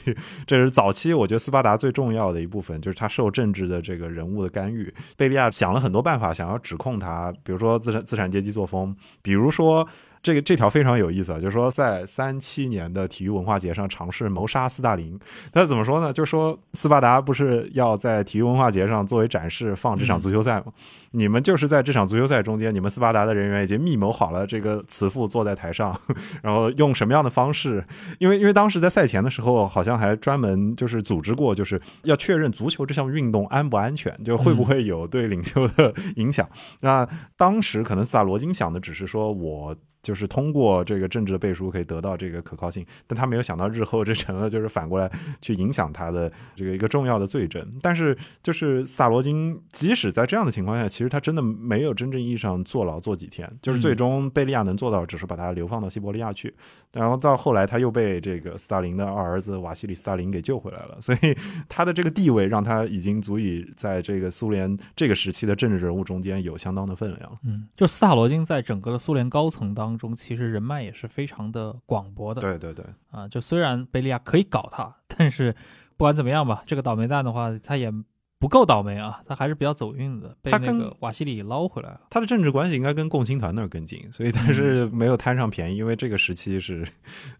[0.46, 4.90] 这是早期我觉得斯巴达最重要的一部分，就是他受政治的这个人物的干预。
[5.16, 9.86] 贝利亚想了很多办法，想要指控他，比如说资产资产阶级作风，比如说。
[10.24, 15.20] 这个这条非常有意思啊，就是说在三七年的体育文化节上尝试谋杀斯大林。
[15.52, 16.10] 他怎么说呢？
[16.10, 20.72] 就是说斯巴达不是要在体育文化节上作为展示放这场足球赛吗？
[21.10, 25.94] 你们就是在这场足球赛中间，你们斯巴达的人员已经密谋好了这个慈父坐在台上，
[26.42, 27.84] 然后用什么样的方式？
[28.18, 36.48] 因为因为当时在赛前的时候，好像还专门就是组织过，就是要确认足球这项运动安不安全，就会不会有对领袖的影响。
[36.80, 37.06] 那
[37.36, 39.76] 当时可能斯塔罗金想的只是说我。
[40.04, 47.66] 就是通过这个政治的背书可以得到这个可靠性，但他没有想到日后这成了就是反过来去影响他的这个一个重要的罪证。
[47.80, 56.54] 但是就是萨罗金，即使在这样的情况下，其实他真的没有真正意义上坐牢坐几天，就是最终贝利亚能做到只是把他流放到西伯利亚去，
[56.92, 61.34] 然后到后来他又被这个斯大林的二儿子瓦西里斯大林给救回来了，所以
[61.66, 67.38] 他的这个地位让他已经足以在这个苏联这个时期的政治人物中间有相当的分量。
[67.44, 69.93] 嗯，就斯塔罗金在整个的苏联高层当。
[69.96, 75.52] 中其实人脉也是非常的广博的，对对对，啊，就虽然贝利亚可以搞他，但是
[75.96, 77.92] 不管怎么样吧，这个倒霉蛋的话，他也
[78.38, 82.00] 不够倒霉啊，他还是比较走运的，被那个瓦西里捞回来了。
[82.10, 86.86] 他的政治关系应该跟共青团那儿更近，所以他是没有贪上便宜，因为这个时期是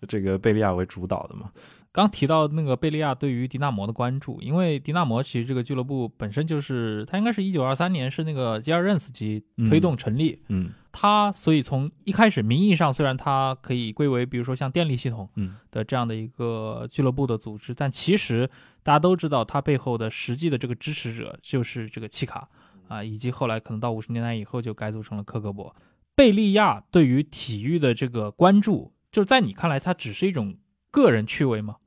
[0.09, 1.51] 这个贝利亚为主导的嘛。
[1.93, 15.29] 刚提到那个贝利亚对于迪纳摩的关注，因为迪纳摩其实这个俱乐部本身就是，他应该是一九二三年是那个吉尔任斯基推动成立，嗯，他所以从一开始名义上虽然他可以归为比如说像电力系统
[15.71, 18.51] 的这样的一个俱乐部的组织，但其实
[18.85, 22.49] 大家都知道他背后的实际的这个支持者就是这个契卡
[22.87, 25.73] 啊，以及后来可能到五十年代以后就改组成了克格勃。
[26.15, 30.57] 贝利亚对于体育的这个关注，就是在你看来，他只是一种
[30.91, 31.79] 个人趣味吗？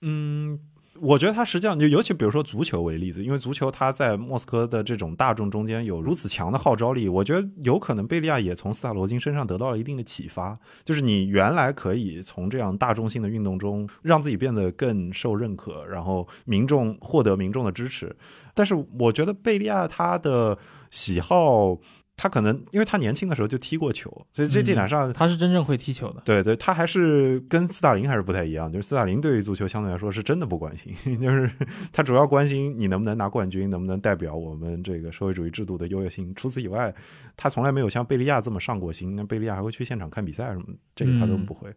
[0.00, 0.58] 嗯，
[1.00, 18.14] 我觉得他实际上就尤其比如说足球为例子，因为足球它在莫斯科的这种大众中间有如此强的号召力，我觉得有可能贝利亚也从斯塔罗金身上得到了一定的启发，就是你原来可以从这样大众性的运动中让自己变得更受认可，然后民众获得民众的支持，
[18.54, 20.58] 但是我觉得贝利亚他的
[20.90, 21.78] 喜好。
[22.22, 26.20] 他可能因为他年轻的时候就踢过球，所以这这点上他是真正会踢球的。
[26.22, 31.50] 对对，他还是跟斯大林还是不太一样，就是斯大林对于足球相对来说是真的不关心， 就是
[31.90, 36.34] 他主要关心你能不能拿冠军，能不能代表我们这个社会主义制度的优越性。
[36.34, 36.94] 除此以外，
[37.38, 39.16] 他从来没有像贝利亚这么上过心。
[39.16, 41.72] 那贝利亚还会去现场看比赛什么，这个他都不会。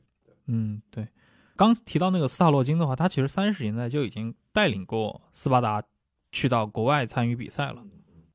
[0.47, 1.07] 嗯，对。
[1.55, 5.81] 刚提到那个斯塔洛金的话，他其实三十年代就已经带领过斯巴达
[6.33, 7.81] 去到国外参与比赛了。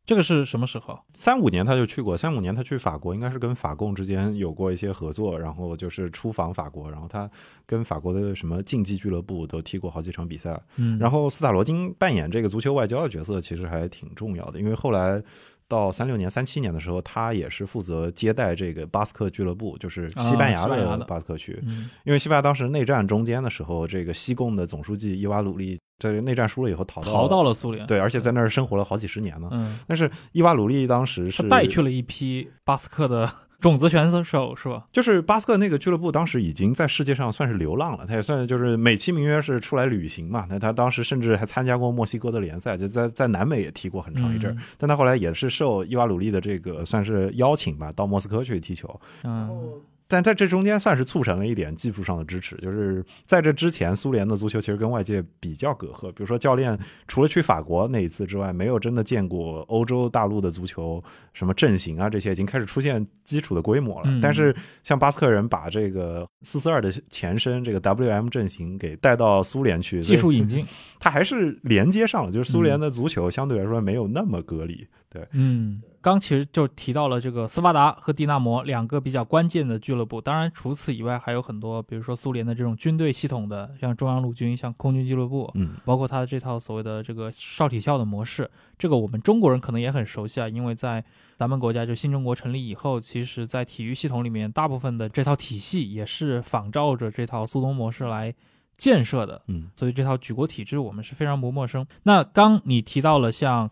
[0.08, 0.98] 这个是什么时候？
[1.12, 7.30] 三五年他就去过，三五年他去法国，应该是跟法共之间有过一些合作，然后就是出访法国，然后他
[7.66, 10.58] 跟法国的什么竞技俱乐部都踢过好几场比赛。
[10.76, 15.22] 嗯，然后斯塔罗金扮演这个足球外交的角色，其实还挺重要的，因为后来
[15.68, 21.62] 到三六年、三七年的时候，他也是负责接待这个巴斯克俱乐部，就是西班牙的巴斯克区，
[22.04, 25.78] 因为西班牙当时内战中间的时候，这个西贡的总书记伊瓦鲁利。
[25.98, 29.48] 在内战输了以后逃到逃到了苏联，对，而且在那儿生活了好几十年呢。
[29.50, 33.28] 嗯，但是伊瓦鲁利当时是带去了一批巴斯克的
[33.60, 34.86] 种子选手，是吧？
[34.92, 40.46] 就是巴斯克那个俱乐部当时已经在世界上算是流浪了，他也算就是美其名曰是出来旅行嘛。
[40.48, 44.56] 那他当时甚至还参加过墨西哥的联赛，就在在南美也踢过很长一阵儿。
[44.76, 49.00] 但他后来也是受伊瓦鲁利的这个算是邀请吧，到莫斯科去踢球。
[49.24, 49.72] 嗯。
[50.08, 56.10] 但在这中间算是促成了一点技术上的支持，就是在这之前，苏联的足球其实跟外界比较隔阂。
[56.12, 61.02] 比如说，教练除了去法国那一次之外，没有真的见过欧洲大陆的足球
[61.34, 64.08] 什么阵型啊，这些已经开始出现基础的规模了。
[64.22, 70.64] 但是，像巴斯克人把这个四四二的前身这个 WM 阵型给带到苏联去，技术引进，
[70.98, 74.86] 它还是连接上了，就是苏联的足球相对来说没有那么隔离。
[75.10, 75.82] 对，嗯。
[76.00, 98.32] 刚其实就提到了这个斯巴达和迪纳摩两个比较关键的俱乐部，当然除此以外还有很多，比如说苏联的这种军队系统的，像中央陆军、像空军俱乐部，嗯，包括他的这套所谓的这个少体校的模式，这个我们中国人可能也很熟悉啊，因为在咱们国家就新中国成立以后，其实在体育系统里面，大部分的这套体系也是仿照着这套苏东模式来
[98.76, 101.84] 建设的，嗯，所以这套举国体制我们是非常不陌生。
[102.04, 103.68] 那刚你提到了像。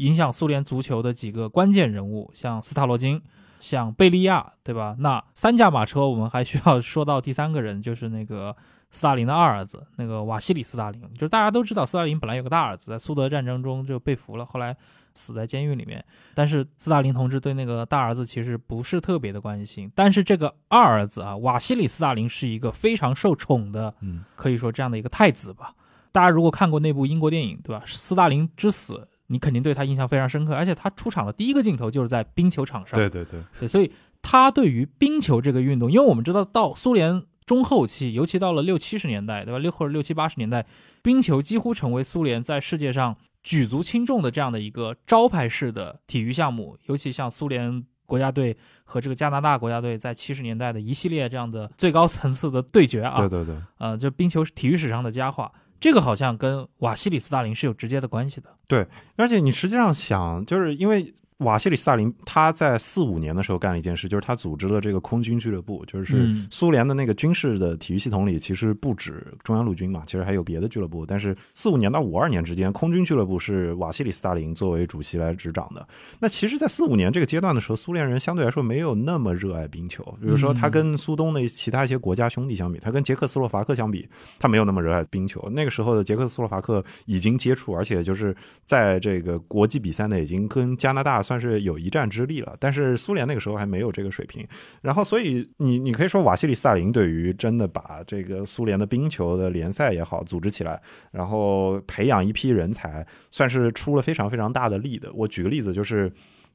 [0.00, 3.20] 影响苏联足球的几个关键人物，像斯塔罗金，
[3.58, 4.96] 像贝利亚，对吧？
[4.98, 8.56] 那三驾马车，我们还需要说到第三个人，就是那个
[8.90, 11.00] 斯大林的二儿子，那个瓦西里斯大林。
[11.14, 14.74] 就是大家都知道，斯大林本来有个大儿子，在苏德战争中就被俘了，后来
[15.12, 16.02] 死在监狱里面。
[16.34, 19.92] 但是斯大林同志对那个大儿子其实不是特别的关心。
[19.94, 25.74] 但是这个二儿子啊，瓦西里斯大林是一个非常受宠的，嗯，可以说这样的一个太子吧。
[26.10, 27.84] 大家如果看过那部英国电影，对吧？
[27.86, 29.06] 斯大林之死。
[29.32, 32.98] 你肯定对他印象非常深刻，而且他出场的第一个镜头就是在冰球场上。
[32.98, 33.90] 对对对对，所以
[34.20, 39.58] 他对于冰球这个运动，因为我们知道到苏联中后期，尤其到了六七十年代，对吧？
[39.60, 40.66] 六或者六七八十年代，
[41.00, 46.76] 冰球几乎成为苏联在世界上举足轻重的这样的一个招牌式的体育项目。
[46.86, 55.52] 尤其像苏联国家队和这个加拿大国家队在七十年代的一系列这样的最高层次的对决啊，对对对，呃，就冰球是体育史上的佳话。
[55.80, 58.54] 这个好像跟瓦西里斯大林是有直接的关系的。
[58.68, 61.12] 对，而且你实际上想，就是因为。
[61.40, 65.84] 瓦西里斯大林他在四五年的时候干了一件事，就是他组织了这个空军俱乐部。
[65.86, 71.04] 就是苏联的那个军事的体育系统里，其实不止中央陆军嘛，其实还有别的俱乐部。
[71.04, 75.86] 但是四五年到五二年之间，空军俱乐部是瓦西里斯大林作为主席来执掌的。
[76.18, 80.04] 那其实，在四五年这个阶段的时候，苏联人相对来说没有那么热爱冰球。
[80.20, 84.06] 比如说，他跟苏东的其他一些国家兄弟相比，他跟捷克斯洛伐克相比，
[84.38, 85.42] 他没有那么热爱冰球。
[85.52, 91.22] 那个时候的捷克斯洛伐克已经接触，而且就是在这个国际比赛呢，已经跟加拿大。
[91.30, 94.44] 算是有一战之力了，但是苏联那个时候还没有这个水平。
[94.82, 105.08] 然后，所以你你可以说，瓦西里斯大林对于真的把这个苏联的冰球的联赛也好组织起来，然后培养一批人才，算是出了非常非常大的力的。
[105.12, 106.10] 我举个例子，就是。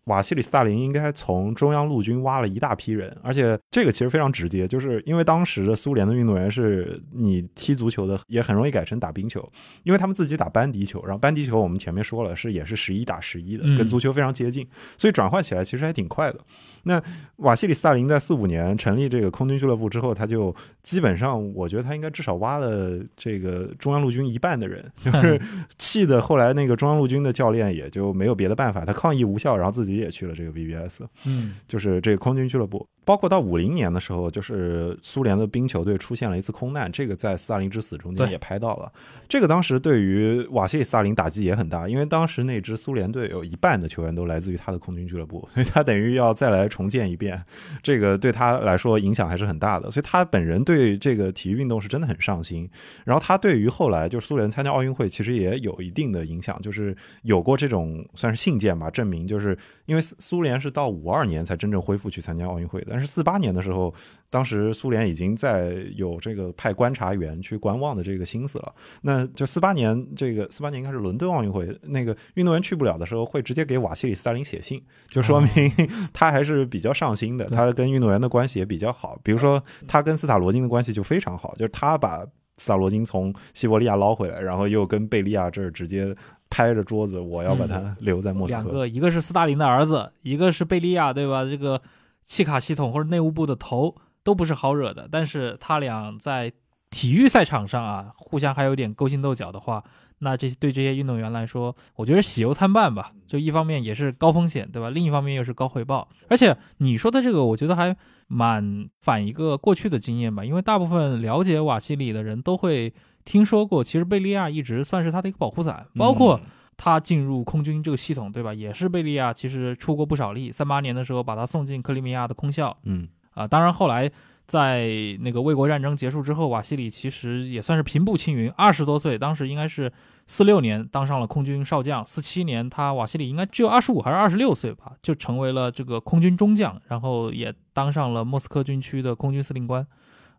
[0.06, 9.48] 瓦西里斯大林应该从中央陆军挖了一大批人，而且这个其实非常直接，就是因为当时的苏联的运动员是你踢足球的，也很容易改成打冰球，
[9.84, 16.39] 因为他们自己打班迪球，然后班迪球我们前面说了是也是十一打十一的，跟足球非常接近，所以转换起来其实还挺快的。
[16.86, 17.02] 那
[17.38, 25.41] 瓦西里斯大林在四五年成立这个空军俱乐部之后，他就基本上我觉得他应该至少挖了这个中央陆军一半的人， 就是
[25.80, 29.95] 气的后来那个中央陆军的教练也就没有别的办法，他抗议无效，然后自己。
[29.95, 32.86] 也去了这个 VBS，嗯，就是这个空军俱乐部。
[33.06, 38.91] 包括到五零年的时候，就是苏联的冰球队出现了一次空难，这个在斯大林之死中间也拍到了。
[39.30, 47.41] 这个当时对于瓦西里斯大林打击也很大，因为当时那支苏联队有一半的球员都来自于他的空军俱乐部，所以他等于要再来重建一遍，
[47.81, 49.89] 这个对他来说影响还是很大的。
[49.89, 52.69] 所以他本人对这个体育运动是真的很上心。
[53.05, 62.85] 然后他对于后来就苏联参加奥运会，其实也有一定的影响，就是有过这种算是信件吧，证明就是因为苏联是到五二年才真正恢复去参加奥运会。
[62.89, 63.93] 但是四八年的时候，
[64.29, 68.73] 当时苏联已经在有这个派观察员去观望的这个心思了。
[69.01, 75.49] 那就四八年，这个四八年应该是伦敦奥运会，那个运动员去不了的时候，会直接给瓦西里斯大林写信，就说明
[76.11, 79.17] 他还是比较上心的，他跟运动员的关系也比较好。
[79.23, 82.25] 比如说，他跟斯塔罗金的关系就非常好，就是他把
[82.57, 86.13] 斯塔罗金从西伯利亚捞回来，然后又跟贝利亚这儿直接
[86.49, 88.61] 拍着桌子，我要把他留在莫斯科。
[88.61, 91.45] 两个，一个是斯大林的儿子，一个是贝利亚，对吧？
[91.45, 91.81] 这个。
[92.27, 96.51] 契卡系统或者内务部的头都不是好惹的，但是他俩在
[96.89, 99.83] 体育赛场上啊，互相还有点勾心斗角的话，
[100.19, 103.11] 那这对这些运动员来说，我觉得喜忧参半吧。
[103.27, 104.89] 就一方面也是高风险，对吧？
[104.89, 106.09] 另一方面又是高回报。
[106.27, 107.95] 而且你说的这个，我觉得还
[108.27, 112.91] 蛮反一个过去的经验吧，因为大部分了解瓦西里的人都会
[113.23, 116.41] 听说过，其实贝利亚一直算是他的一个保护伞，包括。
[116.77, 118.53] 他进入空军这个系统，对吧？
[118.53, 120.51] 也是贝利亚其实出过不少力。
[120.51, 122.77] 三八年的时候，把他送进克里米亚的空校。
[122.83, 124.12] 嗯啊，当然后来
[124.48, 129.91] 在那个卫国战争结束之后，瓦西里其实也算是平步青云，二十多岁，当时应该是
[130.28, 139.86] 四六年当上了空军少将，四七年他瓦西里应该只有二十五还是二十六岁吧，就成为了这个空军中将，然后也当上了莫斯科军区的空军司令官，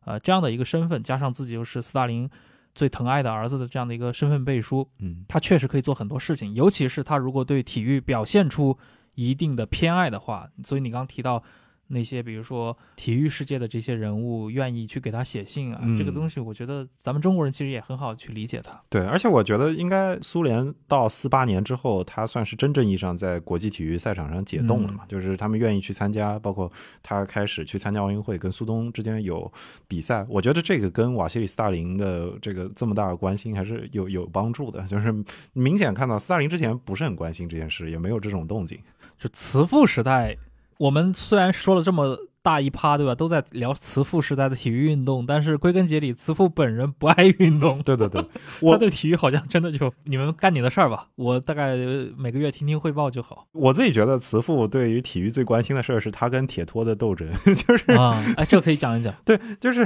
[0.05, 2.31] 呃，这样的一个身份，加上自己又是斯大林
[2.75, 8.79] 最疼爱的儿子的这样的一个身份背书，嗯，他确实可以做很多事情，尤其是他如果对体育表现出
[9.16, 11.43] 一定的偏爱的话，所以你刚刚提到。
[11.89, 18.80] 那些比如说体育世界的这些人物愿意去给他写信啊，嗯这个东西我觉得咱们中国人其实也很好去理解他。
[18.89, 26.70] 对，而且我觉得应该苏联到四八年之后，他算是真正意义上在国际体育赛场上解冻了嘛，就是他们愿意去参加，包括
[27.03, 29.51] 他开始去参加奥运会，跟苏东之间有
[29.87, 30.26] 比赛。
[30.28, 35.14] 我觉得这个跟瓦西里斯大林的这个这么大的关心还是有有帮助的， 就是
[35.53, 38.78] 明显看到斯大林之前不是很关心这件事，也没有这种动静。
[39.18, 40.37] 就慈父时代，
[40.79, 43.12] 我们虽然说了这么大一趴，对吧？
[43.12, 47.82] 都在聊慈父时代的体育运动，但是归根结底，慈父本人不爱运动。
[47.82, 48.28] 对对对， 他
[48.61, 51.74] 我对体育好像真的就你们干你的事儿吧，我大概
[52.16, 57.26] 每个月听听汇报就好我自己觉得慈父对于体育最关心的事儿是他跟铁托的斗争，
[57.66, 58.22] 就是啊。
[58.36, 59.12] 哎，这可以讲一讲。
[59.26, 59.84] 对，就是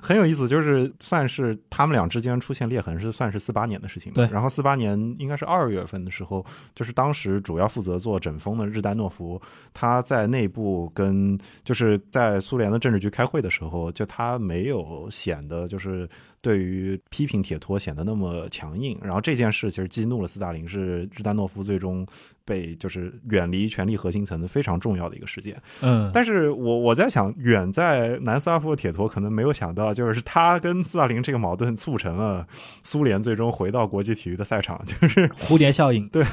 [0.00, 4.12] 很有意思，就是算是他们俩之间出现裂痕是算是四八年的事情。
[4.12, 9.42] 对然后四八年应该是二月份的时候，就是当时主要负责做整风的日丹诺夫，
[9.74, 16.08] 他在内部跟就是是在苏联的政治局开会的时候，就他没有显得就是
[16.42, 18.98] 对于批评铁托显得那么强硬。
[19.02, 22.06] 然后这件事其实激怒了斯大林，是日丹诺夫最终
[22.44, 25.60] 被就是远离权力核心层的非常重要的一个事件。
[25.82, 32.46] 嗯，但是我我在想，远在南斯拉夫的铁托可能没有想到，就是他跟斯大林这个矛盾促成了
[32.82, 36.08] 苏联最终回到国际体育的赛场，就是蝴蝶效应。
[36.08, 36.24] 对，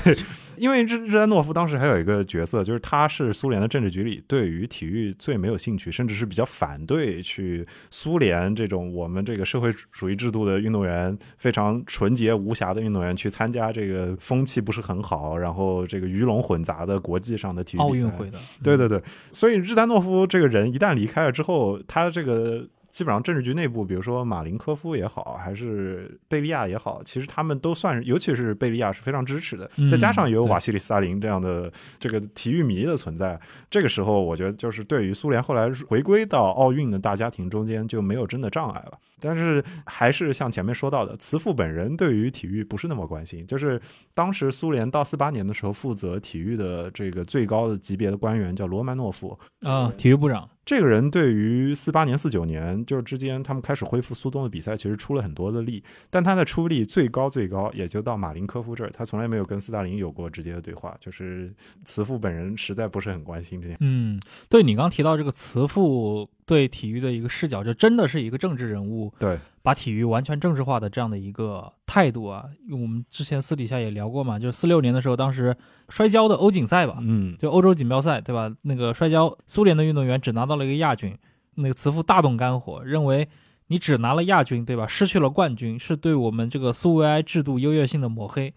[0.55, 22.63] 因为日日丹诺夫当时还有一个角色，就是他是苏联的政治局里对于体育最没有兴趣，甚至是比较反对去苏联这种我们这个社会主义制度的运动员非常纯洁无瑕的运动员去参加这个风气不是很好，然后这个鱼龙混杂的国际上的体育奥运会的，对对对，所以日丹诺夫这个人一旦离开了之后，他这个
[22.97, 29.69] 基本上政治局内部，比如说马林科夫也好，还是贝利亚也好，其实他们都算是，尤其是贝利亚是非常支持的。
[29.77, 33.39] 嗯再加上有瓦西里斯大林这样的这个体育迷的存在，
[33.69, 38.97] 这个时候我觉得就是对于苏联后来回归到奥运的大家庭中间就没有真的障碍了。
[39.19, 43.45] 但是还是像前面说到的，慈父本人对于体育不是那么关心。
[43.45, 43.79] 就是
[44.15, 50.49] 当时苏联到四八年的时候，负责体育的这个最高的级别的官员叫罗曼诺夫，啊，体育部长。
[50.67, 61.53] 这个人对于四八年、四九年就是之间他们开始恢复苏东的比赛，其实出了很多的力，但他的出力最高最高也就到马林科夫这儿，他从来没有跟斯大林有过直接的对话，就是
[61.85, 63.77] 慈父本人实在不是很关心这件。
[63.79, 72.45] 嗯，对你刚提到这个慈父对体育的一个视角，就真的是一个政治人物，对，把体育完全政治化的这样的一个态度啊。
[72.67, 75.55] 因为我们之前私底下也聊过嘛，就是四六年的时候，当时
[75.89, 78.49] 摔跤的欧锦赛吧，嗯，就欧洲锦标赛，对吧？
[78.61, 81.15] 那个摔跤，苏联的运动员只拿到了一个亚军，
[81.55, 83.27] 那个慈父大动肝火，认为
[83.67, 84.87] 你只拿了亚军，对吧？
[84.87, 88.53] 失去了冠军，是对我们这个苏维埃制度优越性的抹黑。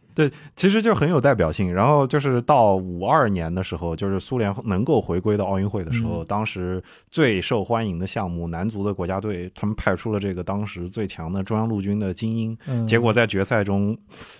[0.56, 1.72] 其实就很有代表性。
[1.72, 13.96] 然后就是到五二年的时候，就是苏联能够回归到奥运会的时候，嗯当时最受欢迎的项目男足的国家队，他们派出了这个当时最强的中央陆军的精英，嗯，结果在决赛中，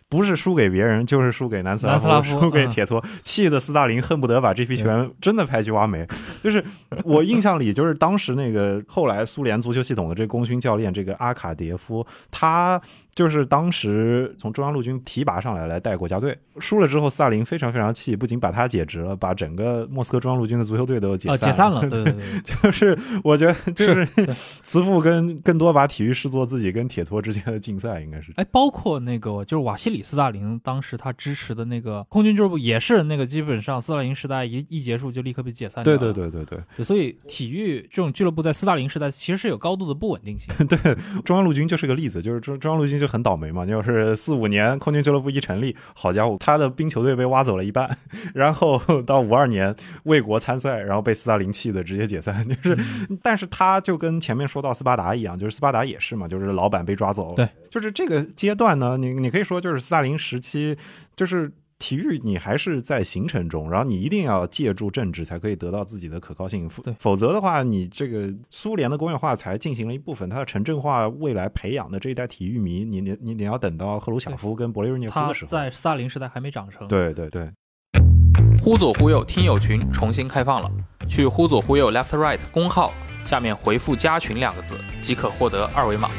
[0.08, 6.06] 不是输给别人，就是输给南斯拉夫，拉夫输给嗯铁托，气的斯大林恨不得把这批球员真的派去挖煤。
[6.42, 6.62] 就是
[7.04, 12.80] 我印象里，就是当时那个后来苏联足球系统的这个功勋教练，这个阿卡迭夫，他。
[13.20, 24.26] 就是当时从中央陆军提拔上来来带国家队，输了之后，斯大林非常非常气，不仅把他解职了，把整个莫斯科中央陆军的足球队都解啊，散解散了，对对对， 就是我觉得 就是对
[24.62, 28.32] 慈父跟更多把体育视作自己跟铁托之间的竞赛，应该是。
[28.36, 35.84] 哎，包括那个就是瓦西里斯大林当时他支持的那个空军俱乐部，也是那个基本上斯大林时代一一结束就立刻被解散。
[35.84, 40.48] 对对对对，对，所以体育这种俱乐部在斯大林时代其实是有高度的不稳定性。
[40.66, 40.78] 对
[41.22, 47.98] 中央陆军就是个例子，就是中中央陆军就很倒霉嘛，就是四五年空军俱乐部一成立，好家伙，他的冰球队被挖走了一半，
[48.32, 52.78] 然后到五二年为国参赛，然后被斯大林气的直接解散， 就是，
[53.20, 60.76] 但是他就跟前面说到斯巴达一样，就是斯巴达也是嘛，就是老板被抓走，对，就是这个阶段呢，你你可以说就是斯大林时期，
[61.16, 61.50] 就是。
[61.80, 66.94] 体育你还是在形成中，然后你一定要借助政治才可以得到自己的可靠性，否对。
[66.98, 77.50] 否则的话，你这个苏联的工业化才进行了一部分，它的城镇化未来培养的这一代体育迷，你你你你要等到赫鲁晓夫跟勃列日涅夫他的时候，在斯大林时代还没长成。，对对对，
[78.62, 80.70] 忽左忽右听友群重新开放了，
[81.08, 82.92] 去忽左忽右 Left Right 公号
[83.24, 86.10] 下面回复“加群”两个字即可获得二维码。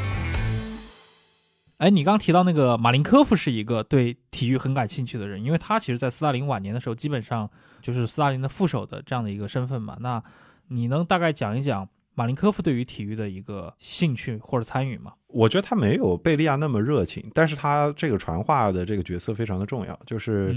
[1.82, 9.96] 哎，你刚提到那个马林科夫是一个对体育很感兴趣的人，因为他其实，在斯大林晚年的时候，基本上就是斯大林的副手的这样的一个身份嘛。
[9.98, 10.22] 那
[10.68, 15.14] 你能大概讲一讲马林科夫对于体育的一个兴趣或者参与吗？
[15.26, 20.54] 我觉得他没有贝利亚那么热情，但是他这个传话的这个角色非常的重要，就是。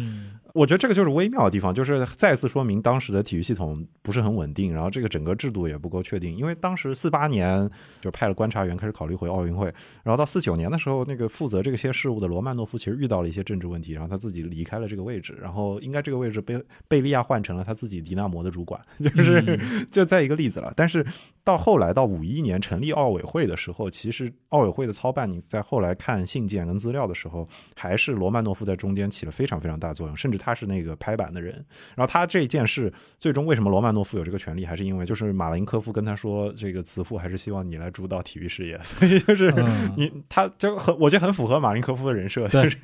[0.56, 6.34] 我觉得这个就是微妙的地方，就是再次说明当时的体育系统不是很稳定，然后这个整个制度也不够确定。
[6.34, 9.66] 因为当时四八年就派了观察员开始考虑回奥运会，
[10.01, 19.60] 然后到四九年的时候，那个负责这些事务的罗曼诺夫其实遇到了一些政治问题，然后他自己离开了这个位置，然后应该这个位置被贝利亚换成了他自己迪纳摩的主管，就是
[19.91, 20.72] 就在一个例子了。
[20.74, 21.06] 但是
[21.43, 27.45] 到后来到五一年成立奥委会的时候，其实奥委会的操办，你在后来看信件跟资料的时候，
[27.76, 30.39] 还是罗曼诺夫在中间起了非常非常大作用，甚至。
[30.46, 31.54] 他是那个拍板的人，
[31.96, 39.52] 然后他这件事最终为什么罗曼诺夫有这个权利，还是因为就是马林科夫跟他说，这个慈父还是希望你来主导体育事业，所以就是
[39.98, 42.78] 你他就很我觉得很符合马林科夫的人设，就是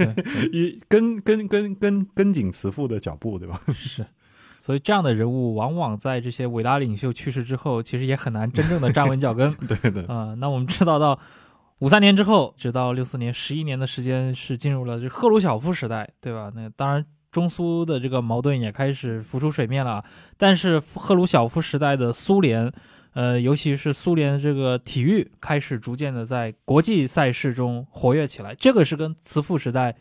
[0.52, 3.62] 一跟跟跟跟跟紧慈父的脚步，对吧？
[3.72, 4.04] 是，
[4.58, 9.54] 所以这样的人物往往在这些伟大领袖去世之后，其实也很难真正的站稳脚跟。
[9.70, 11.20] 对的啊，那我们知道到
[11.78, 16.52] 五三年之后，直到六四年，十一年的时间是进入了这赫鲁晓夫时代，对吧？
[16.56, 17.06] 那当然。
[17.32, 20.04] 中苏的这个矛盾也开始浮出水面了，
[20.38, 22.72] 但是赫鲁晓夫时代的苏联，
[23.14, 29.96] 呃，尤其是苏联这个体育开始逐渐的在国际赛事中活跃起来，这个是跟慈父时代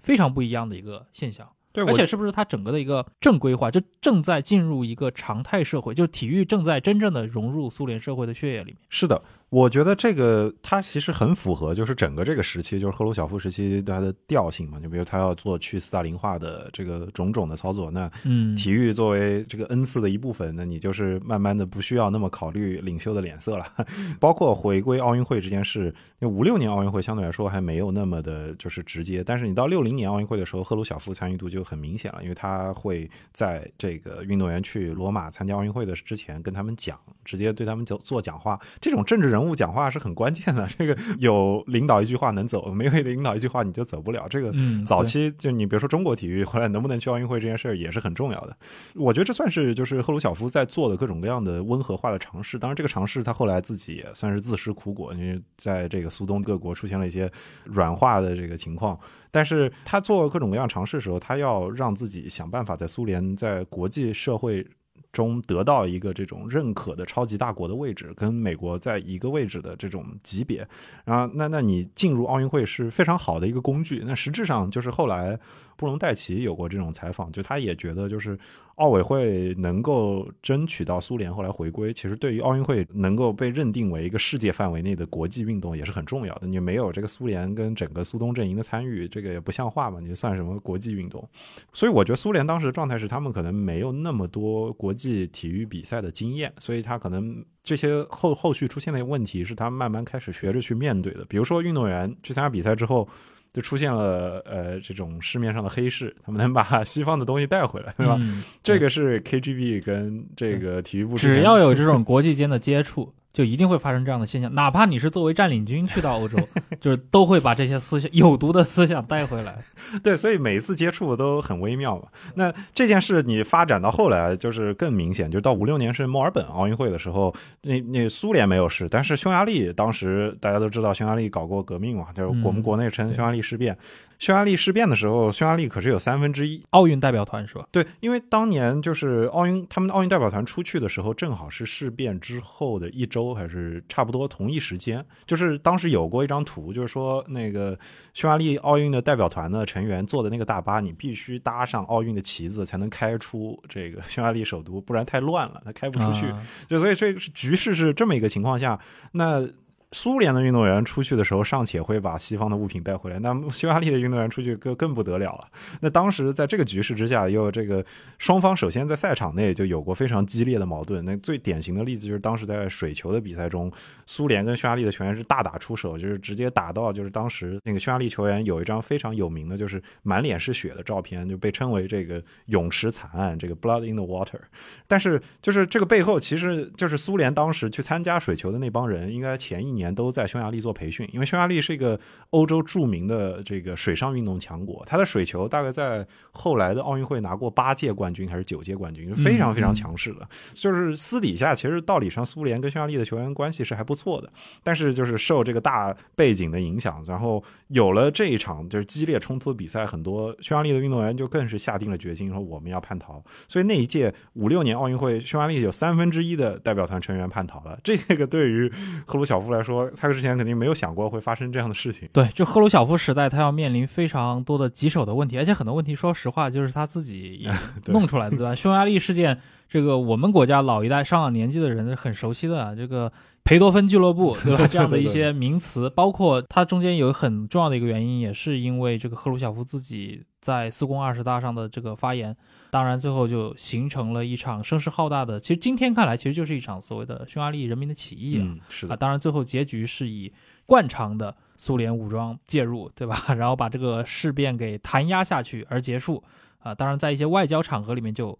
[0.00, 1.48] 非常不一样的一个现象。
[1.72, 8.76] 对，而且是不是它整个的一个正规化，就正在进入一个常态社会，就体育正在真正的融入苏联社会的血液里面？
[8.90, 9.22] 是的。
[9.52, 14.80] 我觉得这个它其实很符合，就是整个这个时期，就是赫鲁晓夫时期它的调性嘛。
[14.80, 23.66] 就比如他要做去斯大林化的这个种种的操作，那嗯，体育作为这个恩赐的一部分，那你就是慢慢的不需要那么考虑领袖的脸色了。
[24.18, 39.41] 包括回归奥运会这件事，因为五六年奥运会相对来说还没有那么的就是直接，但是你到六零年奥运会的时候，赫鲁晓夫参与度就很明显了，因为他会在这个运动员去罗马参加奥运会的之前跟他们讲，直接对他们做做讲话，这种政治人。
[39.42, 44.26] 人物讲话是很关键的， 这个有领导一句话能走，没有领导一句话你就走不了。
[44.30, 44.54] 这个
[44.86, 48.56] 早期就你比如说中国体育后来能不能去奥运会这件事儿也是很重要的。
[48.94, 52.58] 我觉得这算是就是赫鲁晓夫在做的各种各样的温和化的尝试。
[52.58, 57.30] 当然这个尝试他后来自己也算是自食苦果，因为在这个苏东各国出现了一些
[57.64, 58.96] 软化的这个情况。
[59.30, 64.64] 但是他做各种各样尝试的时候，他要让自己想办法在苏联在国际社会。
[65.12, 70.66] 中得到一个这种认可的超级大国的位置，跟美国在一个位置的这种级别，
[71.04, 74.02] 然后那那你进入奥运会是非常好的一个工具。
[74.06, 75.38] 那实质上就是后来
[75.76, 78.38] 布隆代奇有过这种采访，就他也觉得就是。
[78.76, 86.46] 奥委会能够争取到苏联后来回归，其实对于奥运会能够被认定为一个世界范围内的国际运动也是很重要的。
[86.48, 90.00] 你没有这个苏联跟整个苏东阵营的参与，这个也不像话嘛？
[90.00, 91.28] 你算什么国际运动？
[91.72, 101.24] 所以我觉得苏联当时的状态是，他们可能没有那么多国际体育比赛的经验，所以他可能这些后后续出现的问题是他慢慢开始学着去面对的。
[101.26, 103.06] 比如说运动员去参加比赛之后。
[103.52, 108.18] 就出现了呃这种市面上的黑市，他们能把西方的东西带回来，对吧？
[108.62, 113.12] 这个是 KGB 跟这个体育部只要 有这种国际间的接触。
[113.32, 116.36] 就一定会发生这样的现象， 哪怕你是作为占领军去到欧洲，
[116.80, 119.56] 就是都会把这些思想有毒的思想带回来。
[120.02, 122.04] 对，所以每一次接触都很微妙嘛。
[122.34, 133.76] 那这件事你发展到后来就是更明显，就是到五六年是墨尔本奥运会的时候，那那苏联没有事，但是匈牙利当时大家都知道匈牙利搞过革命嘛，就是我们国内称匈牙利事变。
[134.18, 137.66] 匈牙利事变的时候，匈牙利可是有三分之一奥运代表团是吧？
[137.72, 143.21] 对，因为当年就是奥运他们的奥运代表团出去的时候，正好是事变之后的一周。
[143.22, 147.78] 都还是差不多同一时间，就是当时有过一张图，就是说那个
[148.14, 156.26] 匈牙利奥运的代表团的成员坐的那个大巴，你必须搭上奥运的旗子才能开出这个匈牙利首都，不然太乱了，它开不出去。
[156.66, 158.80] 就所以这个局势是这么一个情况下，
[159.12, 159.48] 那。
[159.92, 165.46] 苏联的运动员出去的时候，尚且会把西方的物品带回来，那匈牙利的运动员出去更更不得了了。
[165.80, 167.84] 那当时在这个局势之下，又这个
[168.18, 171.04] 双方首先在赛场内就有过非常激烈的矛盾。
[171.04, 173.70] 那最典型的例子就是当时在水球的比赛中，
[174.06, 184.40] 苏联跟匈牙利的球员是大打出手，就是直接打到就是当时那个匈牙利球员有一张非常有名的，就是满脸是血的照片，就被称为这个泳池惨案，这个 Blood in the Water。
[184.88, 189.81] 但是就是这个背后，其实就是苏联当时去参加水球的那帮人，应该前一年。
[189.82, 191.98] 年都在匈牙利做培训，因为匈牙利是一个
[192.30, 200.28] 欧洲著名的这个水上运动强国，它的水球大概在后来的奥运会拿过八届冠军还是九届冠军，非常非常强势的。
[200.54, 213.22] 就是私底下其实道理上苏联跟匈牙利的球员关系是还不错的，但是就是受这个大背景的影响，然后有了这一场就是激烈冲突的比赛，很多匈牙利的运动员就更是下定了决心说我们要叛逃。
[213.48, 217.78] 所以那一届五六年奥运会，匈牙利有三分之一的代表团成员叛逃了。
[217.82, 218.70] 这个对于
[219.06, 222.08] 赫鲁晓夫来说，他之前肯定没有想过会发生这样的事情。
[222.12, 227.48] 对，就赫鲁晓夫时代，他要面临非常多的棘手的问题，而且很多问题，说实话，就是他自己
[227.88, 228.54] 弄出来的，对吧？
[228.54, 233.12] 匈牙利事件，这个我们国家老一代上了年纪的人很熟悉的，这个
[233.44, 234.66] 裴多芬俱乐部， 对吧？
[234.66, 242.36] 这样的一些名词，包括它中间有很重要的一个原因，也是因为这个赫鲁晓夫自己在四共二十大上的这个发言。
[242.70, 248.46] 当然，最后就形成了一场声势浩大的，其实今天看来，其实就是一场所谓的匈牙利人民的起义啊。
[248.68, 250.32] 是啊，当然最后结局是以
[250.64, 253.22] 惯常的苏联武装介入，对吧？
[253.36, 256.22] 然后把这个事变给弹压下去而结束
[256.60, 256.74] 啊。
[256.74, 258.38] 当然，在一些外交场合里面，就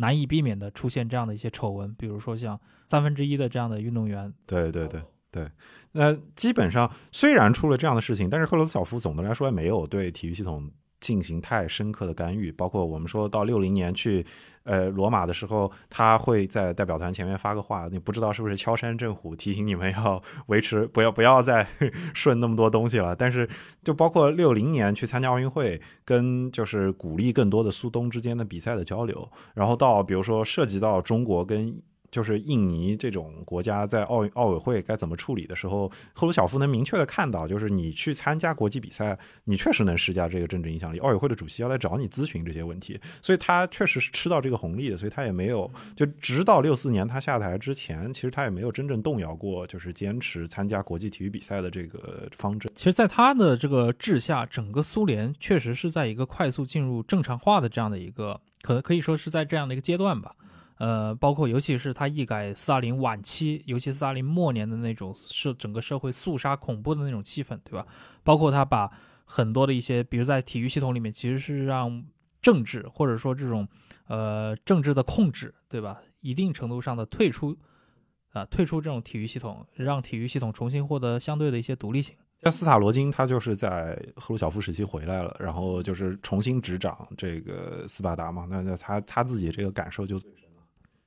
[0.00, 4.32] 难以避免的出现这样的一些丑闻，比如说像三分之一的这样的运动员。
[4.46, 5.48] 对对对对，
[5.92, 10.68] 那基本上虽然出了这样的事情，但是赫鲁晓夫总的来说也没有对体育系统。
[11.00, 14.24] 进行太深刻的干预，包括我们说到六零年去，
[14.64, 21.66] 呃，罗马的时候，他会在代表团前面发个话，你不知道是不是敲山震虎，提醒你们要 维持，不要不要再
[22.14, 23.16] 顺那么多东西了。
[23.16, 23.48] 但是，
[23.82, 31.82] 就包括六零年去参加奥运会，跟就是鼓励更多的苏东之间的比赛的交流，然后到比如说涉及到中国跟。
[32.10, 40.98] 就是印尼这种国家在奥奥委会该怎么处理的时候，赫鲁晓夫能明确的看到，就是你去参加国际比赛，你确实能施加这个政治影响力。
[40.98, 52.70] 奥委会的主席要来找你咨询这些问题，所以他确实是吃到这个红利的，所以他也没有就直到六四年他下台之前，其实他也没有真正动摇过，就是坚持参加国际体育比赛的这个方针。
[52.74, 60.34] 其实，在他的这个治下，整个苏联确实是在一个快速进入正常化的这样的一个，可能可以说是在这样的一个阶段吧。
[60.80, 67.86] 呃，包括尤其是他一改斯大林晚期，尤其斯大林末年的那种社整个社会肃杀恐怖的那种气氛，对吧？
[68.22, 68.90] 包括他把
[69.26, 72.02] 很多的一些，比如在体育系统里面，其实是让
[72.40, 73.68] 政治或者说这种
[74.06, 76.00] 呃政治的控制，对吧？
[76.22, 77.54] 一定程度上的退出
[78.32, 82.16] 啊，退出这种体育系统，让体育系统重新获得相对的一些独立性。
[82.42, 88.46] 像斯塔罗金，他就是在赫鲁晓夫时期回来了，然后就是重新执掌这个斯巴达嘛。
[88.48, 90.18] 那那他他自己这个感受就。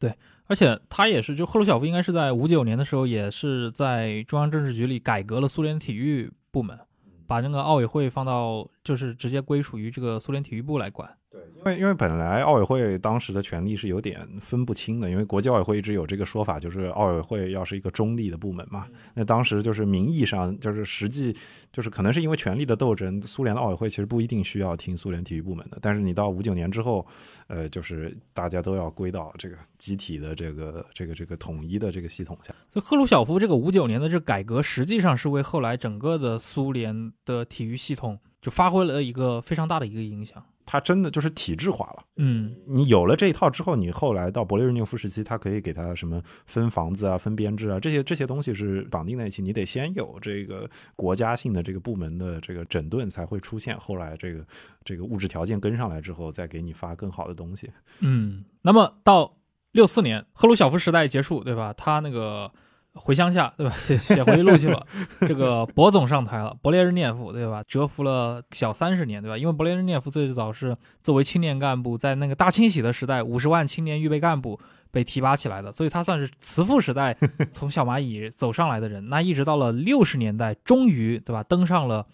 [0.03, 0.13] 对，
[0.47, 6.77] 而且他也是，就赫鲁晓夫应该是在五九年的时候，也是在中央政治局里改革了苏联体育部门，
[7.25, 11.09] 把那个奥委会放到就是直接归属于这个苏联体育部来管。
[11.33, 18.85] 对，因为因为本来奥委会当时的权力是有点分不清的，因为国际奥委会一直有这个说法，就是奥委会要是一个中立的部门嘛。
[19.15, 21.35] 那当时就是名义上，就是实际
[21.71, 25.79] 就是可能是因为权力的斗争，苏联的奥委会其实不一定需要听苏联体育部门的。
[25.81, 27.03] 但是你到五九年之后，
[27.47, 32.53] 呃，就是大家都要归到这个集体的这个这个这个统一的这个系统下。
[32.69, 40.43] 所以赫鲁晓夫这个五九年的这改革，实际上是为后来整个的苏联的体育系统就发挥了一个非常大的一个影响。
[40.65, 54.45] 它真的就是体制化了，嗯，你有了这一套之后，你后来到勃列日涅夫时期，他可以给他什么分房子啊、分编制啊，这些这些东西是绑定在一起，你得先有这个国家性的这个部门的这个整顿才会出现，后来这个
[54.83, 57.69] 这个物质条件跟上来之后，再给你发更好的东西。
[57.99, 59.37] 嗯，那么到
[59.71, 61.73] 六四年赫鲁晓夫时代结束，对吧？
[61.73, 62.51] 他那个。
[62.95, 63.73] 回乡下，对吧？
[63.79, 64.85] 写写回忆录去了。
[65.21, 67.63] 这个博总上台了，勃列日涅夫，对吧？
[67.67, 69.37] 蛰伏了小三十年，对吧？
[69.37, 74.59] 因为勃列日涅夫最早是作为青年干部，在那个大清洗的时代，五十万青年预备干部
[74.91, 77.17] 被提拔起来的，所以他算是慈父时代
[77.51, 79.09] 从小蚂蚁走上来的人。
[79.09, 81.41] 那一直到了六十年代，终于，对吧？
[81.43, 82.05] 登上了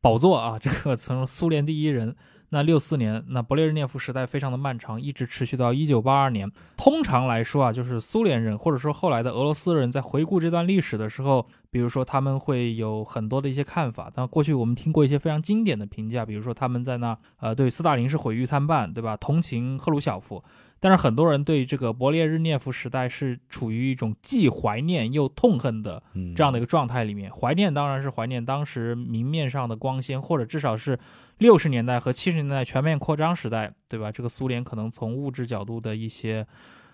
[0.00, 2.16] 宝座啊，这个从苏联第一人。
[2.54, 6.48] 那六四年，那勃列日涅夫时代非常的漫长，一直持续到一九八二年。
[6.76, 14.08] 通常来说啊，就是苏联人或者说后来的俄罗斯人在回顾这段历史的时候，比如说他们会有很多的一些看法。
[14.14, 19.16] 但过去我们听过一些非常经典的评价，比如说他们在那呃对斯大林是毁誉参半，对吧？
[19.16, 20.42] 同情赫鲁晓夫。
[20.80, 26.02] 但是很多人对这个勃列日涅夫时代是处于一种既怀念又痛恨的
[26.36, 27.32] 这样的一个状态里面。
[27.32, 30.98] 怀念当然是怀念当时明面上的光鲜，或者至少是
[31.38, 34.10] 六十年代和七十年代全面扩张时代，对吧？
[34.12, 36.46] 这个苏联可能从物质角度的一些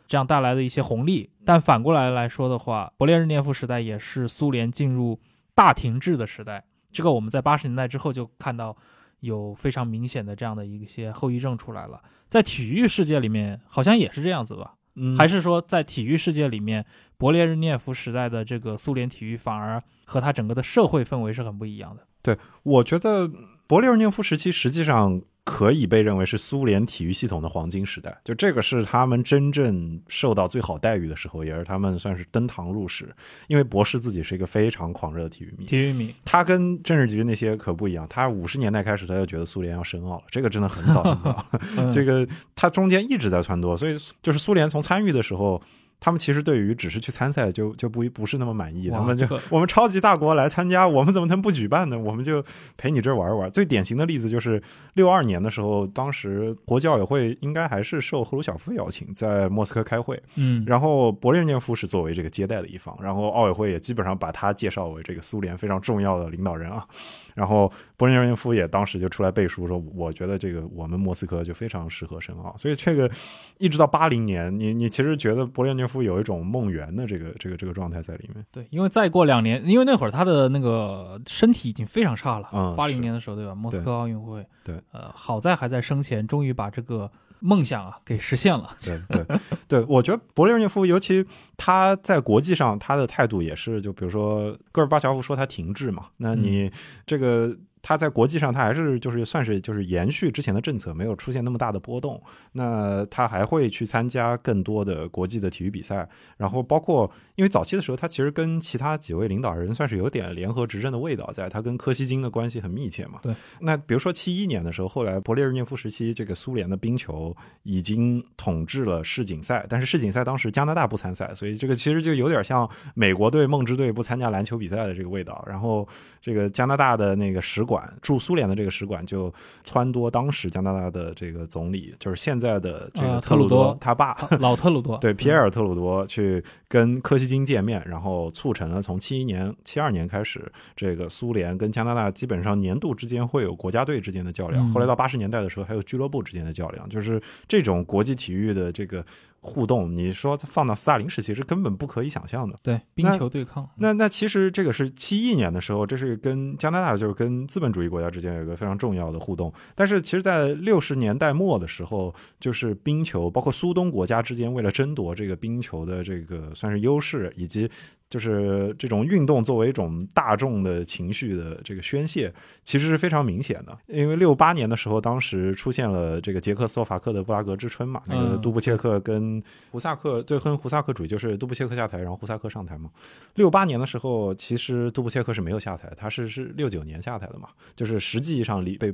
[0.07, 1.31] 这样带来的一些红利。
[1.45, 5.21] 但反过来来说的话，勃列日涅夫时代也是苏联进入
[5.55, 6.65] 大停滞的时代。
[6.93, 8.77] 这个我们在八十年代之后就看到
[9.21, 12.01] 有非常明显的这样的一些后遗症出来了。
[12.29, 14.75] 在体育世界里面，好像也是这样子吧？
[14.97, 16.85] 嗯，还是说在体育世界里面，
[17.19, 22.05] 勃列日涅夫时代的这个苏联体育反而和他整个的社会氛围是很不一样的？
[22.23, 23.31] 对，我觉得
[23.71, 25.23] 勃列日涅夫时期实际上。
[25.43, 33.09] 可以被认为是苏联体育系统的黄金时代，就这个是他们真正受到最好待遇的时候，也是他们算是登堂入室。
[33.49, 38.07] 因为博士自己是一个非常狂热的体育迷，体育迷，他跟政治局那些可不一样。
[38.09, 41.47] 他五十年代开始他就觉得苏联要深奥了，这个真的很早很早。
[41.91, 45.61] 这个他中间一直在撺掇，所以就是苏联从参与的时候。
[46.01, 51.99] 他们其实对于只是去参赛就就不不是那么满意，他们就我们超级大国来参加，我们怎么能不举办呢？
[51.99, 52.43] 我们就
[52.77, 53.51] 陪你这玩玩。
[53.51, 54.61] 最典型的例子就是
[54.95, 66.87] 六二年的时候，当时国际奥委会应该还是受赫鲁晓夫邀请在莫斯科开会，嗯，然后勃列日涅夫是作为这个接待的一方，然后奥委会也基本上把他介绍为这个苏联非常重要的领导人啊。
[67.35, 72.55] 然后勃列日涅夫也当时就出来背书说，我觉得这个我们莫斯科就非常适合申奥。
[72.57, 73.11] 所以这个
[73.59, 78.45] 一直到八零年，你你其实觉得勃列日涅夫有一种梦圆的这个这个这个状态在里面。
[78.53, 82.49] 对，因为再过两年，因为那会儿他的那个身体已经非常差了。
[82.53, 83.55] 嗯，八零年的时候，对吧？
[83.55, 87.11] 莫斯科奥运会，对，呃，好在还在生前，终于把这个
[87.41, 88.77] 梦想啊给实现了。
[88.83, 89.25] 对对
[89.67, 91.27] 对，我觉得勃列日涅夫，尤其
[91.57, 96.71] 他在国际上他的态度也是，就比如说戈尔巴乔夫说他停滞嘛，那你
[97.05, 97.57] 这个。
[97.83, 102.21] 他在国际上，他还是就是算是就是延续之前的政策，没有出现那么大的波动。
[102.53, 113.21] 那他还会去参加更多的国际的体育比赛，然后包括因为早期的时候，他其实跟其他几位领导人算是有点联合执政的味道，在他跟柯西金的关系很密切嘛。
[113.23, 113.35] 对。
[113.61, 125.43] 那比如说七一年的时候，后来勃列日涅夫时期，这个苏联的冰球已经统治了世锦赛，但是世锦赛当时加拿大不参赛，所以这个其实就有点像美国队梦之队不参加篮球比赛的这个味道。
[125.47, 125.87] 然后
[126.21, 129.33] 这个加拿大的那个使馆驻苏联的这个使馆就
[129.65, 144.67] 撺掇当时加拿大的这个总理，就是现在的这个特鲁多他爸老特鲁多， 对皮埃尔特鲁多去跟柯西金见面，然后促成了从七一年、七二年开始，这个苏联跟加拿大基本上年度之间会有国家队之间的较量。
[144.71, 149.05] 后来到八十年代的时候，还有俱乐部之间的较量，就是这种国际体育的这个。
[149.41, 152.59] 互动，你说放到斯大林时期是根本不可以想象的。
[152.63, 153.69] 对，冰球对抗。
[153.77, 159.53] 那那其实这个是七一年的时候，这是跟加拿大就是跟资本主义国家之间有一个非常重要的互动。
[159.75, 167.71] 但是其实，在六十年代末的时候，就是冰球，包括苏东国家之间为了争夺这个冰球的这个算是优势，以及。
[168.11, 172.31] 就是这种运动作为一种大众的情绪的这个宣泄，
[172.65, 173.79] 其实是非常明显的。
[173.87, 182.91] 因为六八年的时候，当时出现了这个捷克斯洛伐克的布拉格之春嘛，那个杜布切克跟胡萨克，对，跟胡萨克主义就是杜布切克下台，然后胡萨克上台嘛。
[183.37, 188.93] 六八年的时候，其实杜布切克是没有下台，他是是六九年下台的嘛，就是实际上离被。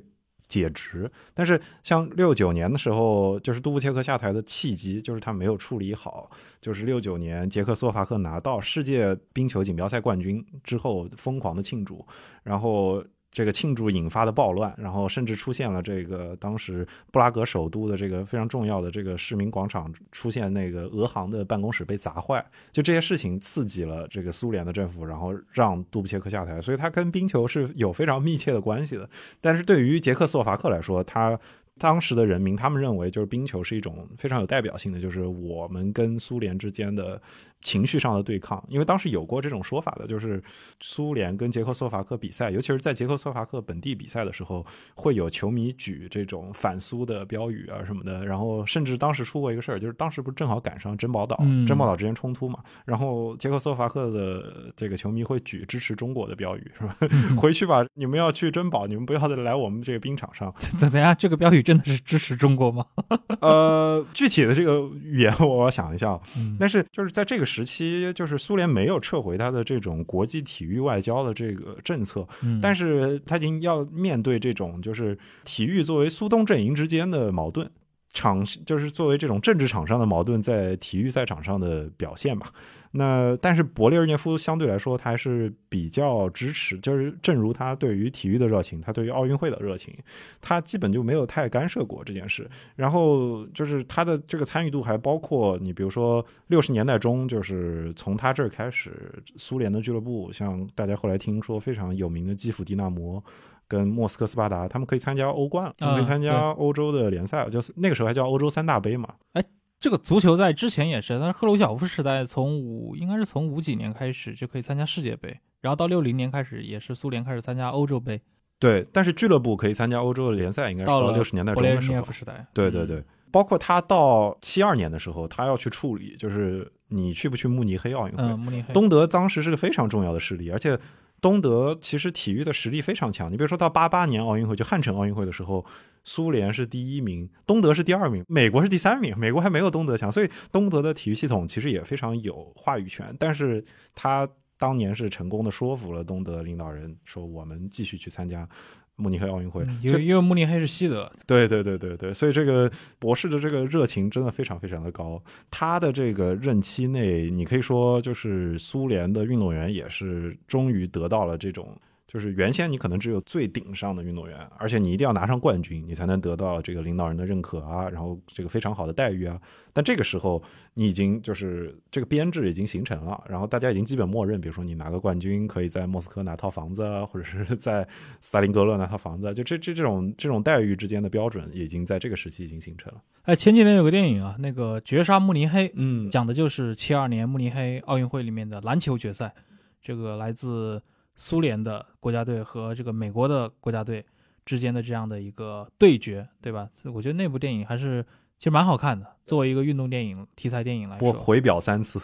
[0.49, 6.30] 解职，但是像六九年的时候，就是杜布切克下台的契机，就是他没有处理好。
[6.61, 12.07] 就是六九年，捷克斯洛伐克拿到世界冰球锦标赛冠军之后，疯狂的庆祝，
[12.42, 13.05] 然后。
[13.31, 29.09] 这个庆祝引发的暴乱，然后甚至出现了这个当时布拉格首都的这个非常重要的这个市民广场出现那个俄航的办公室被砸坏，就这些事情刺激了这个苏联的政府，然后让杜布切克下台，所以他跟冰球是有非常密切的关系的。
[29.41, 31.39] 但是对于捷克斯洛伐克来说，他。
[31.79, 37.20] 当时的人民，他们认为就是冰球是一种非常有代表性的，就是我们跟苏联之间的
[37.61, 38.64] 情绪上的对抗。
[38.68, 40.43] 因为当时有过这种说法的，就是
[40.81, 44.64] 苏联跟捷克斯洛伐克比赛，尤其是在捷克斯洛伐克本地比赛的时候，
[44.95, 48.24] 会有球迷举这种反苏的标语啊什么的。
[48.24, 56.97] 然后甚至当时出过一个事儿，就是当时不是正好赶上珍宝岛，珍宝岛之间冲突嘛，然后捷克斯洛伐克的这个球迷会举支持中国的标语，是吧？
[57.37, 60.51] 回去吧，你们要去珍宝，你们不要再来我们这个冰场上。
[60.79, 61.14] 怎怎样？
[61.18, 61.66] 这个标语。
[61.67, 62.87] 真的是支持中国吗？
[63.43, 66.19] 呃，具体的这个语言我要想一下。
[66.59, 72.27] 但是就是在这个时期，就是苏联没有撤回他的这种国际体育外交的这个政策，
[72.62, 77.69] 但是他已经要面对这种就是体育作为苏东阵营之间的矛盾。
[78.17, 82.51] 场就是作为这种政治场上的矛盾，在体育赛场上的表现吧。
[82.93, 89.95] 那但是勃列日涅夫相对来说，他还是比较支持，就是正如他对于体育的热情，他对于奥运会的热情，
[90.41, 92.49] 他基本就没有太干涉过这件事。
[92.75, 103.23] 然后就是他的这个参与度还包括你，比如说六十年代中，就是从他这儿开始，苏联的俱乐部，像大家后来听说非常有名的基辅迪纳摩。
[103.69, 109.14] 跟莫斯科斯巴达，他们可以参加欧冠，他们可以参加欧洲的联赛，就是那个时候还叫欧洲三大杯嘛。
[109.33, 109.43] 哎，
[109.79, 118.21] 这个足球在之前也是，但是赫鲁晓夫时代从五应该是从五几年开始就可以参加世界杯，然后到六零年开始也是苏联开始参加欧洲杯。
[118.59, 122.11] 对，但是俱乐部可以参加欧洲的联赛，应该是到六十年代中的时候。
[122.11, 122.47] 时代。
[122.55, 123.05] 对对对。
[123.31, 128.23] 包括他到七二年的时候，他要去处理，就是你去不去慕尼黑奥运会？
[128.23, 128.73] 嗯，慕尼黑。
[128.73, 130.79] 东德当时是个非常重要的势力，而且
[131.21, 133.33] 东德其实体育的实力非常强。
[133.33, 135.64] 你比如说到八八年奥运会，就汉城奥运会的时候，
[136.05, 143.14] 苏联是第一名，东德是第二名，美国是第三名，美国还没有东德强，所以东德的体育系统其实也非常有话语权。
[143.19, 143.64] 但是
[143.95, 148.49] 他当年是成功的说服了东德领导人，说我们继续去参加。
[148.97, 155.22] 慕尼黑奥运会，因为因为慕尼黑是西德，对对对对对，所以这个博士的这个热情真的非常非常的高。
[155.51, 161.76] 他的这个任期内，你可以说就是苏联的运动员也是终于得到了这种。
[162.07, 169.41] 就是原先你可能只有最顶上的运动员，而且你一定要拿上冠军，你才能得到这个领导人的认可啊，然后这个非常好的待遇啊。
[169.73, 170.41] 但这个时候
[170.75, 177.87] 你已经就是这个编制已经形成了，然后大家已经基本默认，比如说你拿个冠军可以在莫斯科拿套房子啊，或者是在
[178.21, 183.01] 斯大林格勒拿套房子，就这这这种这种待遇之间的标准已经在这个时期已经形成了。
[183.25, 189.35] 哎，前几年有个电影啊，那个《绝杀慕尼黑》，嗯，讲的就是七二年慕尼黑奥运会里面的篮球决赛，
[189.83, 190.81] 这个来自。
[191.17, 194.05] 苏联的国家队和这个美国的国家队
[194.45, 196.69] 之间的这样的一个对决，对吧？
[196.85, 198.05] 我觉得那部电影还是
[198.39, 199.07] 其实蛮好看的。
[199.25, 202.01] 作为一个运动电影题材电影来说，我回表三次。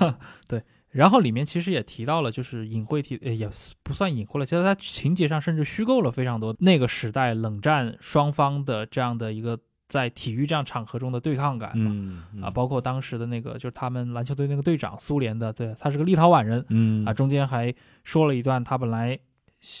[0.48, 3.48] 对，然后里面其实也提到了，就是隐晦提，也
[3.82, 9.58] 不算隐晦了，其实它情节上甚至虚构了非常多那个时代冷战双方的这样的一个。
[9.88, 17.72] 在体育这样场合中的对抗感嘛，啊，包括当时的那个就是他们篮球队那个队长，苏联的，对他是个立陶宛人，嗯啊，中间还
[18.02, 19.18] 说了一段，他本来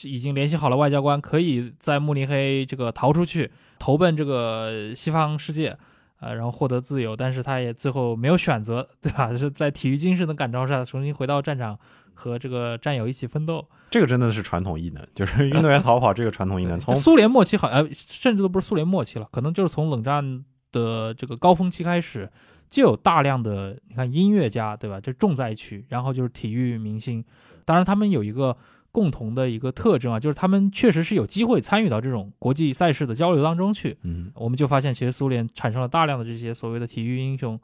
[0.04, 5.76] 已经联系好了外交官，可以在慕尼黑这个逃出去，投奔这个西方世界，
[6.20, 9.30] 呃，然后获得自由，但是他也最后没有选择，对吧？
[9.30, 11.78] 就是在体育精神的感召下，重新回到战场。
[12.16, 16.76] 和这个战友一起奋斗，这个真的是传统异能， 就是运动员逃跑这个传统异能。
[16.80, 22.28] 从苏联末期好像甚至都不是苏联末期了，可能就是从冷战的这个高峰期开始，
[22.68, 25.00] 就有大量的你看音乐家，对吧？
[25.00, 27.24] 这重灾区，然后就是体育明星。
[27.64, 28.56] 当然，他们有一个
[28.90, 33.96] 共同的一个特征啊，就是他们确实是有机会参与到这种国际赛事的交流当中去。
[34.02, 37.60] 嗯，我们就发现，其实苏联产生了大量的这些所谓的体育英雄。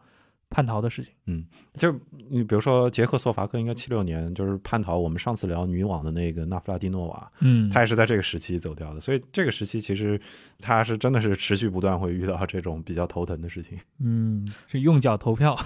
[0.53, 1.91] 叛逃的事情，嗯，就
[2.29, 4.99] 你比如说捷克斯洛伐克，应该七六年就是叛逃。
[4.99, 9.01] 我们上次聊女网的那个纳夫拉蒂诺娃，嗯，她也是在这个时期走掉的。
[9.01, 10.21] 所以这个时期其实
[10.61, 13.79] 他是真的是持续不断会遇到这种比较头疼的事情。
[13.99, 15.59] 嗯，是用脚投票。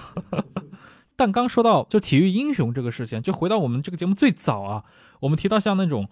[1.17, 4.85] 但刚说到就体育英雄这个事情，就回到我们这个节目最早啊，
[5.19, 6.07] 我们提到像那种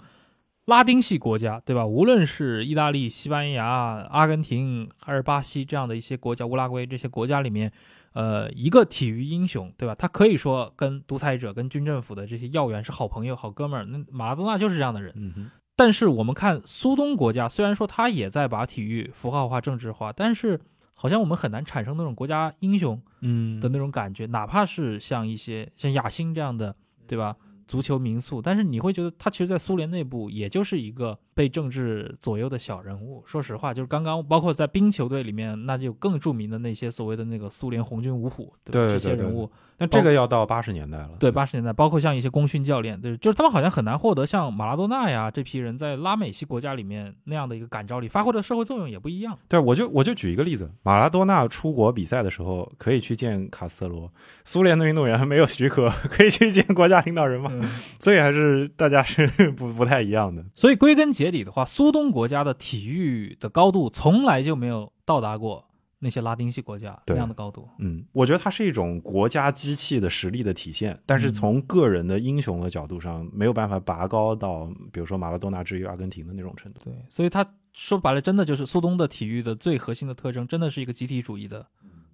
[0.65, 1.85] 拉丁系国家，对吧？
[1.85, 3.67] 无论是意大利、西班牙、
[4.09, 7.71] 阿根廷还是巴西这样的一些国家，乌拉圭这些国家里面。
[8.15, 9.93] 呃，一个体育英雄，对吧？
[9.93, 13.85] 他可以说跟独裁者、跟军政府的这些要员是好朋友、好哥们儿。
[13.85, 15.13] 那马拉多纳就是这样的人。
[15.17, 20.57] 嗯但是我们看苏东国家，虽然说他也在把体育符号化、政治化，但是
[20.93, 24.25] 好像我们很难产生那种国家英雄嗯的那种感觉。
[24.27, 26.73] 哪怕是像一些像亚新这样的，
[27.05, 27.35] 对吧？
[27.67, 33.23] 足球名宿，但是你会觉得他其实，在苏联内部也就是一个被政治左右的小人物。
[33.25, 39.49] 说实话，就是刚刚包括在冰球队里面，那就更著名的那些所谓的那个苏联红军五虎，对这些人物。
[39.77, 41.09] 那这个要到八十年代了。
[41.19, 49.37] 对，八十年代，包括像一些功勋教练，对，就是他们好像很难获得像马拉多纳呀这批人在拉美系国家里面那样的一个感召力，发挥的社会作用也不一样。
[49.49, 54.09] 对，我就我就举一个例子，马拉多纳出国比赛的时候可以去见卡斯特罗，
[54.45, 57.51] 苏联的运动员没有许可 可以去见国家领导人吗？
[57.99, 60.43] 所以还是大家是 不不太一样的。
[60.53, 65.65] 所以归根结底的话，苏东国家的体育的高度从来就没有到达过。
[65.99, 76.81] 那些拉丁系国家那样的高度，嗯，我觉得它是一种国家机器的实力的体现，但是从个人的英雄的角度上，没有办法拔高到，比如说马拉多纳之于阿根廷的那种程度。
[76.83, 81.65] 对，所以他说白了，真的就是苏东的体育的最核心的特征，真的是一个集体主义的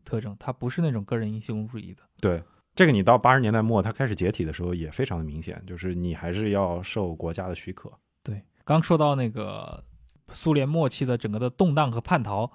[0.05, 2.03] 特征，它不是那种个人英雄主义的。
[2.21, 2.41] 对，
[2.75, 7.91] 这个你到八十年代末，它开始解体的时候也非常的明显，就是你还是要受国家的许可。
[8.23, 9.84] 对，刚说到那个
[10.32, 12.49] 苏联末期的整个的动荡和叛逃。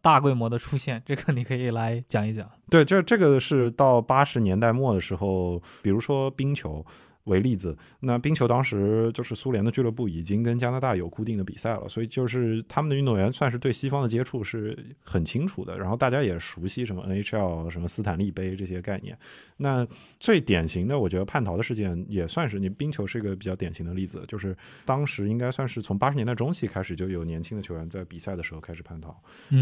[0.00, 2.50] 大规模的出现，这个你可以来讲一讲。
[2.70, 6.84] 对，就是这个是到八十年代末的时候，比如说冰球。
[7.24, 19.16] 为例子，那冰球当时就是苏联的俱乐部已经跟加拿大有固定的比赛了，所以就是他们的运动员算是对西方的接触是很清楚的，然后大家也熟悉什么 NHL、什么斯坦利杯这些概念。
[19.58, 19.86] 那
[20.18, 29.14] 最典型的，我觉得叛逃的事件也算是你冰球是一个比较典型的例子，就是当时应该算是从八十年代中期开始就有年轻的球员在比赛的时候开始叛逃，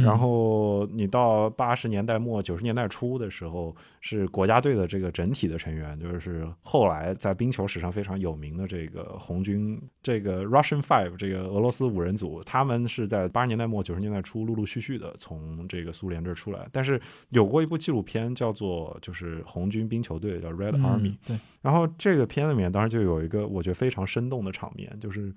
[0.02, 16.68] 然后你到八十年代末九十年代初的时候，是国家队的这个整体的成员，就是后来在冰冰球史上非常有名的这个红军，这个 Russian Five 这个俄罗斯五人组，他们是在八十年代末九十年代初陆陆续续的从这个苏联这儿出来。
[16.70, 21.36] 但是有过一部纪录片叫做就是红军冰球队叫 Red Army，对。
[21.60, 25.34] 然后这个片里面当时就有一个我觉得非常生动的场面，就是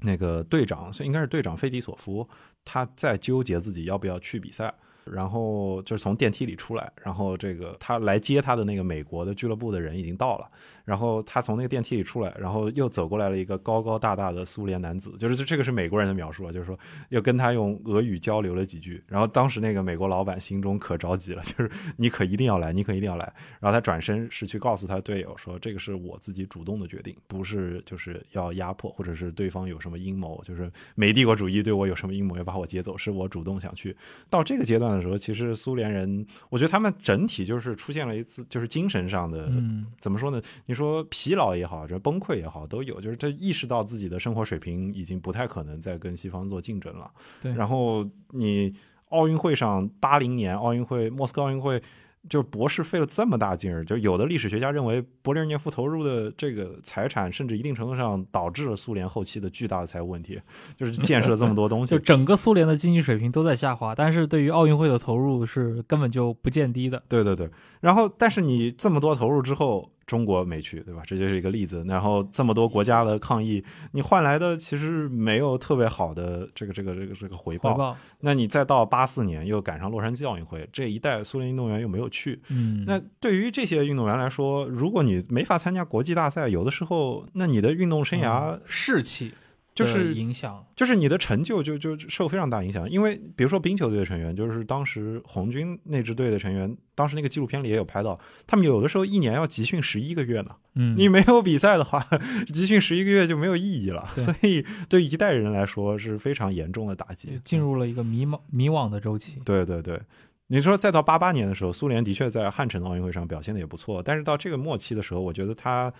[0.00, 2.28] 那个队长应该是队长费迪索夫，
[2.64, 4.74] 他在纠结自己要不要去比赛。
[5.04, 10.50] 然后就是从电梯里出来，然后这个他来接他的那个美国的俱乐部的人已经到了，
[10.84, 16.78] 然后他从那个电梯里出来，然后又走过来了一个高高大大的苏联男子，就是这个是美国人的描述啊，就是说
[17.08, 23.24] 又跟他用俄语交流了几句，然后当时那个美国老板心中可着急了， 就是你可一定要来，你可一定要来，
[23.60, 33.96] 然后他转身是去告诉他队友说，这个是我自己主动的决定，不是就是要压迫或者是对方有什么阴谋，就是美帝国主义对我有什么阴谋要把我接走，是我主动想去，
[34.30, 34.84] 到这个阶段。
[34.94, 39.50] 的时候，其实苏联人，我觉得他们整体就是出现了一次，就是精神上的，
[39.98, 40.40] 怎么说呢？
[40.66, 43.00] 你说疲劳也好，这崩溃也好，都有。
[43.00, 47.10] 就是他意识到自己的生活水平已经不太可能再跟西方做竞争了。
[47.40, 47.52] 对。
[47.54, 48.74] 然后你
[49.10, 51.80] 奥运会上，八零年奥运会，莫斯科奥运会。
[52.26, 60.40] 就是博士费了这么大劲儿，就有的历史学家认为，勃列日涅夫投入的这个财产，甚至一定程度上导致了苏联后期的巨大的财务问题，
[60.74, 61.90] 就是建设这么多东西。
[61.92, 67.02] 就整个苏联的经济水平都在下滑，但是对于奥运会的投入是根本就不见低的。
[67.10, 67.46] 对对对，
[67.82, 69.90] 然后但是你这么多投入之后。
[70.06, 71.02] 中国没去，对吧？
[71.06, 71.84] 这就是一个例子。
[71.88, 77.96] 然后这么多国家的抗议，你换来的其实没有特别好的这个这个这个这个回报。
[78.20, 82.40] 那你再到八四年又赶上洛杉矶奥运会，这一代苏联运动员又没有去。
[82.48, 89.32] 嗯，那对于这些运动员来说，如果你没法参加国际大赛，有的时候，那你的运动生涯士气。
[89.74, 92.88] 就是影响，就是你的成就就就受非常大影响。
[92.88, 98.16] 因为比如说冰球队的成员，就是当时红军那支队的成员，当时那个纪录片里也有拍到，
[98.46, 100.50] 他们有的时候一年要集训十一个月呢。
[100.76, 102.06] 嗯，你没有比赛的话，
[102.52, 104.08] 集训十一个月就没有意义了。
[104.16, 109.40] 所以对一代人来说是非常严重的打击，进入了一个迷茫迷惘的周期。
[109.44, 110.00] 对对对，
[110.46, 115.92] 你说再到八八年的时候，苏联的确在汉城奥运会上表现的也不错，但是到这个末期的时候，我觉得他。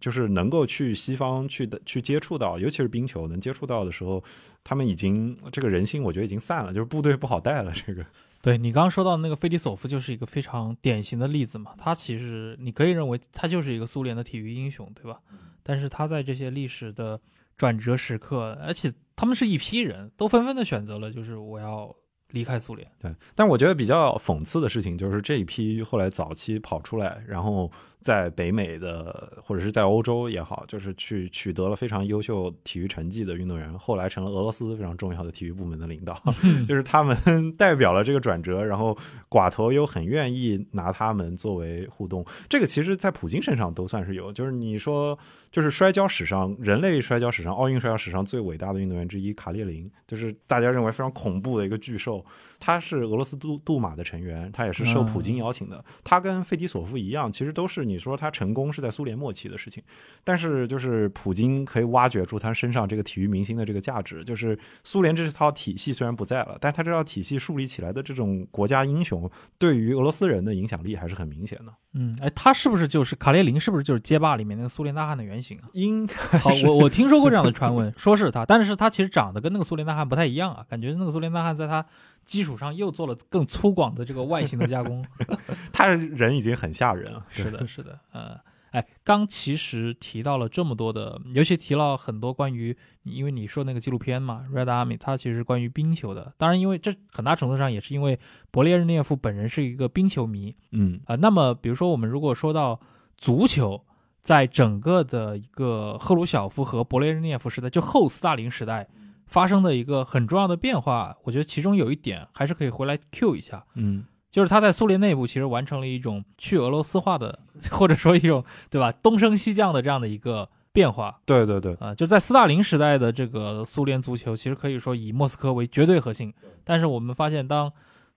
[0.00, 4.24] 就是能够去西方去的去接触到，尤其是冰球能接触到的时候，
[4.64, 7.70] 他们已经这个人心，我觉得已经散了，就是部队不好带了。
[7.72, 8.04] 这个，
[8.40, 11.72] 对你刚刚说到那个费迪索夫，就是一个非常典型的例子嘛。
[11.76, 15.20] 他其实你可以认为他就是一个苏联的体育英雄，对吧？
[15.62, 17.20] 但是他在这些历史的
[17.58, 21.94] 转折时刻，而且他们是一批人都纷纷的选择了，就是我要
[22.30, 22.90] 离开苏联。
[22.98, 27.70] 对，但我觉得比较讽刺的事情就是这一批后来早期跑出来，然后。
[28.00, 36.20] 在北美的或者是在欧洲也好，就是去取得了非常优秀体育成绩的运动员，后来成了俄罗斯非常重要的体育部门的领导，
[36.66, 37.16] 就是他们
[37.56, 38.96] 代表了这个转折，然后
[39.28, 42.24] 寡头又很愿意拿他们作为互动。
[42.48, 45.18] 这个其实，在普京身上都算是有，就是你说，
[45.52, 52.24] 就是摔跤史上人类摔跤史上奥运摔跤史上最伟大的运动员之一卡列林，就是大家认为非常恐怖的一个巨兽，
[52.60, 57.80] 他是俄罗斯杜杜马的成员，他也是受普京邀请的，他跟费迪索夫一样，其实都是。
[57.80, 59.82] 你说他成功是在苏联末期的事情，
[60.22, 71.72] 但是就是普京可以挖掘出他身上这个体育明星的这个价值，就是苏联这套体系虽然不在了，但他这套体系树立起来的这种国家英雄，对于俄罗斯人的影响力还是很明显的。
[71.94, 73.58] 嗯，哎，他是不是就是卡列林？
[73.58, 75.64] 是不是就是街霸里面那个苏联大汉的原型啊？
[75.72, 81.84] 应好，我我听说过这样的传闻，说是他，但是他其实长得跟那个苏联大汉不太一样啊，感觉那个苏联大汉在他。
[82.30, 85.04] 基础上又做了更粗犷的这个外形的加工，
[85.74, 87.26] 他人已经很吓人了。
[87.28, 88.38] 是的，是的，呃，
[88.70, 96.32] 哎，刚其实提到了这么多的，尤其提了很多关于，因为你说那个纪录片嘛，《Red Army》，它其实关于冰球的。
[96.38, 98.16] 当然，因为这很大程度上也是因为
[98.52, 101.16] 勃列日涅夫本人是一个冰球迷，嗯啊。
[101.16, 102.78] 那么，比如说我们如果说到
[103.18, 103.84] 足球，
[104.22, 108.86] 在整个的一个赫鲁晓夫和勃列日涅夫时代，就后斯大林时代。
[109.30, 117.38] 发生的一个很重要的变化，我觉得其中有一点还是可以回来 Q 一下，嗯，就是他在苏联内部其实完成了一种去俄罗斯化的，
[117.70, 121.20] 或者说一种对吧东升西降的这样的一个变化。
[121.24, 126.34] 对对对，啊，就在斯大林时代的这个苏联足球，其实可以说以莫斯科为绝对核心。
[126.64, 127.72] 但是我们发现，当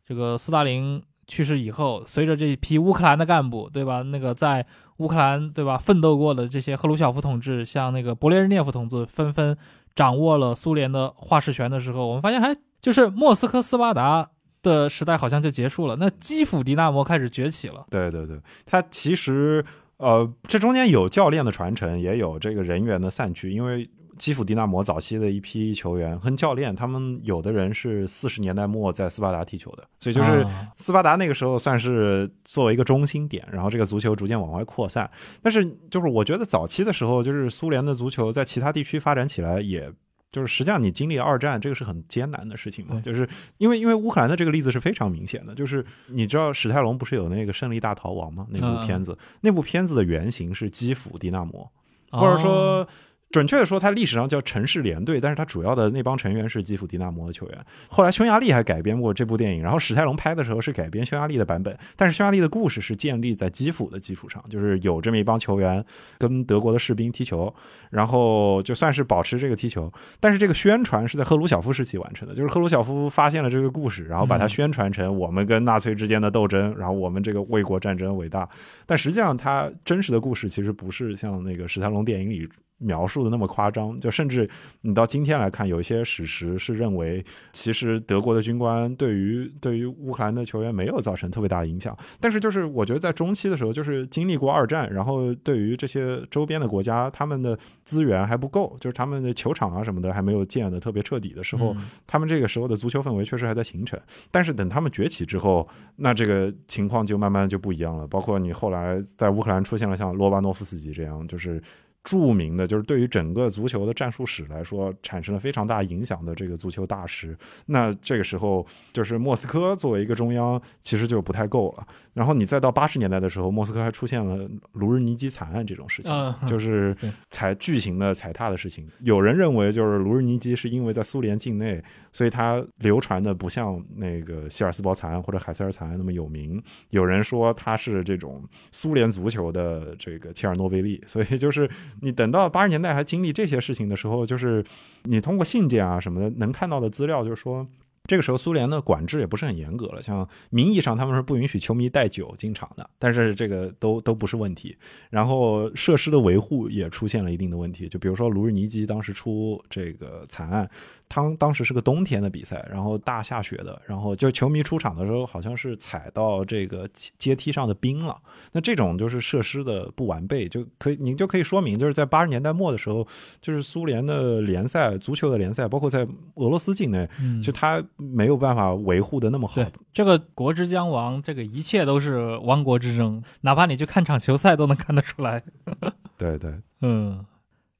[0.05, 4.65] 这个斯大林去世以后，随着这一批乌克兰的干部，对吧，那个在
[4.97, 9.55] 乌克兰对吧奋斗过的这些赫鲁晓夫同志，像那个勃列日涅夫同志，纷纷。
[9.95, 14.29] 掌握了苏联的话事权的时候，我们发现还就是莫斯科斯巴达
[14.61, 17.85] 的时代好像就结束了，那基辅迪纳摩开始崛起了。
[17.89, 19.63] 对对对，它其实
[19.97, 30.45] 呃，这中间有教练的传承，也有这个人员的散去，因为基辅迪纳摩早期的一批球员和教练，他们有的人是四十年代末在斯巴达踢球的，所以就是
[30.75, 35.09] 斯巴达那个时候算是作为一个中心点，然后这个足球逐渐往外扩散。
[35.41, 39.91] 但是就是我觉得早期的时候，就是苏联的足球在其他地区发展起来也。
[40.31, 42.99] 就是实际上你经历二战，这个是很艰难的事情嘛。
[43.01, 48.47] 就是因为因为乌克兰的这个例子是非常明显的，就是你知道史泰龙不是有那个《胜利大逃亡》吗？
[48.49, 51.71] 那部片子，那部片子的原型是基辅迪纳摩，
[52.09, 52.87] 或者说。
[53.33, 57.57] 准确的说，它历史上叫城市联队，但是它主要的那帮成员是基辅迪纳摩的球员。
[57.87, 65.83] 后来匈牙利还改编过这部电影，然后史泰龙拍的时候是改编匈牙利的版本，但是匈牙利的故事是建立在基辅的基础上，就是有这么一帮球员
[66.19, 67.51] 跟德国的士兵踢球，
[67.89, 69.91] 然后就算是保持这个踢球。
[70.19, 78.47] 但是这个宣传是在赫鲁晓夫时期完成的，就是赫鲁晓夫发现了这个故事，然后把它宣传成我们跟纳粹之间的斗争，然后我们这个卫国战争伟大。
[78.85, 82.47] 但实际上，它真实的故事其实不是像那个史泰龙电影里。
[82.83, 84.47] 描述的那么夸张，就甚至
[84.81, 87.23] 你到今天来看，有一些史实是认为，
[87.53, 91.97] 其实德国的军官对于对于乌克兰的球员没有造成特别大的影响。
[92.19, 101.75] 但是就是我觉得在中期的时候，就是经历过二战，然后对于这些周边的国家，他们的资源还不够，就是他们的球场啊什么的还没有建的特别彻底的时候，
[102.05, 103.99] 他们这个时候的足球氛围确实还在形成。
[104.29, 108.05] 但是等他们崛起之后，那这个情况就慢慢就不一样了。
[108.07, 111.61] 包括你后来在乌克兰出现了像罗巴诺夫斯基这样，就是。
[112.03, 117.35] 著名的，就是对于整个足球的战术史来说，产生了非常大影响的这个足球大师。
[117.67, 121.87] 那这个时候，就是莫斯科作为一个中央，其实就不太够了。
[122.13, 126.93] 然后你再到八十年代的时候，莫斯科还出现了卢日尼基惨案这种事情，就是
[127.29, 128.85] 踩巨型的踩踏的事情。
[128.99, 131.81] 有人认为，就是卢日尼基是因为在苏联境内，
[132.11, 136.61] 所以他流传的不像那个希尔斯堡惨案或者海塞尔惨案那么有名。
[136.89, 138.43] 有人说他是这种
[138.73, 141.69] 苏联足球的这个切尔诺贝利，所以就是。
[142.01, 144.63] 你等到八十年代还经历这些事情的时候，就是
[145.03, 147.67] 你通过信件啊什么的能看到的资料，就是说。
[148.05, 154.75] 这个时候，苏联的管制也不是很严格了，像名义上他们是不允许球迷带酒进场的，但是这个都都不是问题。
[155.09, 160.69] 然后设施的维护也出现了一定的问题，就比如说卢日尼基当时出这个惨案，
[161.13, 168.17] 当当时是个冬天的比赛，然后大下雪的，然后就球迷出场的时候好像是踩到这个阶梯上的冰了。
[168.51, 173.07] 那这种就是设施的不完备，就可以你就可以说明，就是在八十年代末的时候，
[173.41, 177.07] 就是苏联的联赛足球的联赛，包括在俄罗斯境内，
[177.43, 177.83] 就它。
[177.97, 179.61] 没有办法维护的那么好。
[179.91, 185.41] 这个国之将亡，这个一切都是亡国之争，哪怕你去看场球赛都能看得出来。
[186.17, 187.25] 对对，嗯，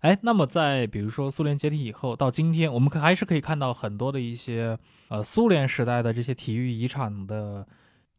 [0.04, 4.78] 哎，那么在比如说苏联解体以后，到今天，我们可还是可以看到很多的一些
[5.08, 7.66] 呃苏联时代的这些体育遗产的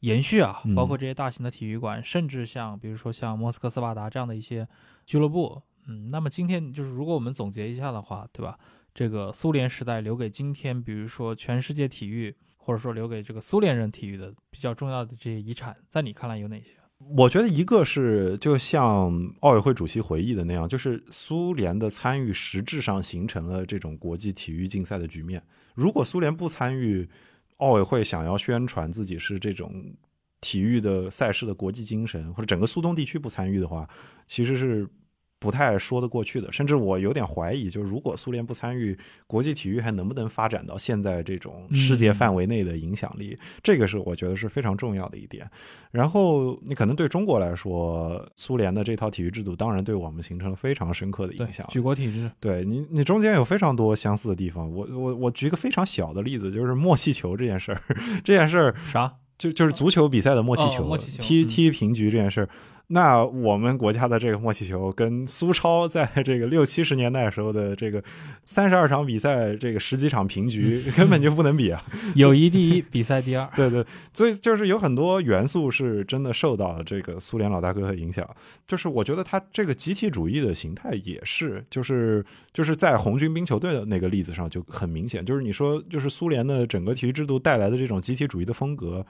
[0.01, 4.67] 延续啊，包括这些大型的体育馆，甚至像比如说像莫斯科斯巴达这样的一些
[5.05, 5.61] 俱乐部。
[5.87, 8.59] 嗯，那么今天就是如果我们总结一下的话，对吧？
[8.95, 16.71] 这个苏联时代留给今天，比如说全世界体育，或者说留给这个苏联人体育的比较重要的这些遗产，在你看来有哪些？
[16.99, 25.43] 我觉得一个是就像奥委会主席回忆的那样，就是苏联的参与实质上形成了这种国际体育竞赛的局面。
[25.75, 27.09] 如果苏联不参与，
[27.59, 29.95] 奥委会想要宣传自己是这种
[30.41, 33.89] 体育的赛事的国际精神，或者整个苏东地区不参与的话，
[34.27, 34.89] 其实是。
[35.39, 43.37] 不太说得过去的，甚至我有点怀疑，就是如果苏联不参与国际体育，还能不能发展到现在这种世界范围内的影响力？
[43.63, 45.47] 这个是我觉得是非常重要的一点。
[45.91, 51.67] 然后你可能对中国来说，苏联的这套体育制度，当然对我们形成了非常深刻的影响。
[51.71, 54.71] 举国体制，对你，你中间有非常多相似的地方。
[54.73, 57.81] 我我我举个非常小的例子，就是默契球这件事儿。
[58.25, 59.13] 这件事儿啥？
[59.37, 62.49] 就就是足球比赛的默契球，踢踢平局这件事儿。
[62.89, 68.03] 那我们国家的这个默契球跟苏超在这个六七十年代时候的这个
[68.45, 71.83] 三十二场比赛，这个十几场平局根本就不能比啊！
[72.15, 73.49] 友谊第一，比赛第二。
[73.57, 78.29] 对对，所以就是有很多元素是真的受到了这个苏联老大哥的影响。
[78.67, 85.25] 就是我觉得他这个集体主义的形态也是，就是就是在红军冰球队的那个例子上就很明显。
[85.25, 89.05] 就是你说，就是苏联的整个体育制度带来的这种集体主义的风格，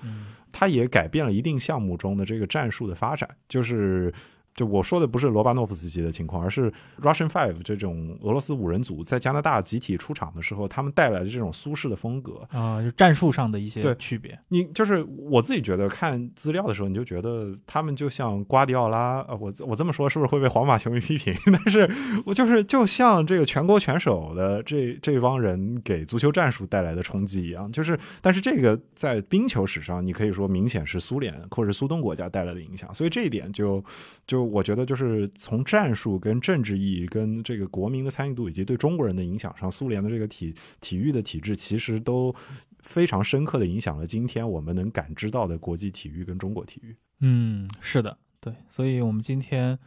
[0.55, 3.29] 它也改变了一定项目中的这个战术的发展。
[3.49, 4.15] 就是，
[4.55, 14.39] 就我说的不是罗巴诺夫斯基的情况，而是 Russian Five 这种俄罗斯五人组在加拿大集体出场的时候，他们带来的这种苏式的风格啊，就战术上的一些区别。
[14.49, 21.35] 你就是我自己觉得看资料的时候，你就觉得他们就像瓜迪奥拉，呃，我我这么说是不是会被皇马球迷批评？
[21.47, 21.91] 但是
[22.25, 33.83] 我就是就像这个全国拳手的这这帮人给足球战术带来的冲击一样，就是但是这个在冰球史上，你可以说明显是苏联或者苏东国家带来的影响，所以这一点就
[34.27, 42.35] 就我觉得就是从战术跟政治意义跟这个国民的参与度以及对中国人的影响上，苏联的这个体体育的体制其实都
[42.81, 46.95] 非常深刻的影响了今天我们能感知到的国际体育跟中国体育。
[47.21, 49.79] 嗯，是的，对，所以我们今天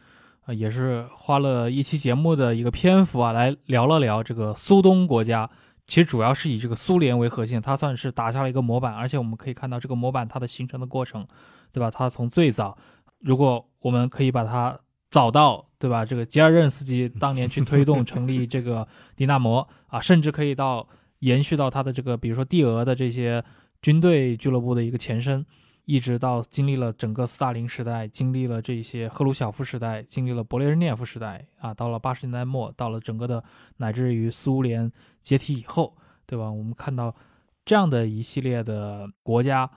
[0.42, 5.48] 啊也是花了一期节目的一个篇幅啊，来聊了聊这个苏东国家。
[5.86, 11.26] 其实主要是以这个苏联为核心，它算是打下了一个模板，而且我们可以看到这个模板它的形成的过程，
[11.72, 11.90] 对吧？
[11.90, 12.76] 它从最早，
[13.20, 14.78] 如果我们可以把它
[15.10, 16.04] 早到，对吧？
[16.04, 18.86] 这个吉尔任斯基当年去推动成立这个
[19.16, 20.88] 迪纳摩 啊，甚至可以到
[21.20, 23.44] 延续到他的这个，比如说帝俄的这些
[23.82, 25.44] 军队俱乐部的一个前身。
[25.90, 33.42] 一直到经历了整个斯大林时代，经历了这些赫鲁晓夫时代，经历了勃列日涅夫时代啊，到了八十年代末，到了整个的
[33.78, 34.92] 乃至于苏联
[35.22, 35.96] 解体以后，
[36.26, 36.52] 对吧？
[36.52, 37.16] 我们看到
[37.64, 39.70] 这样的一系列的国家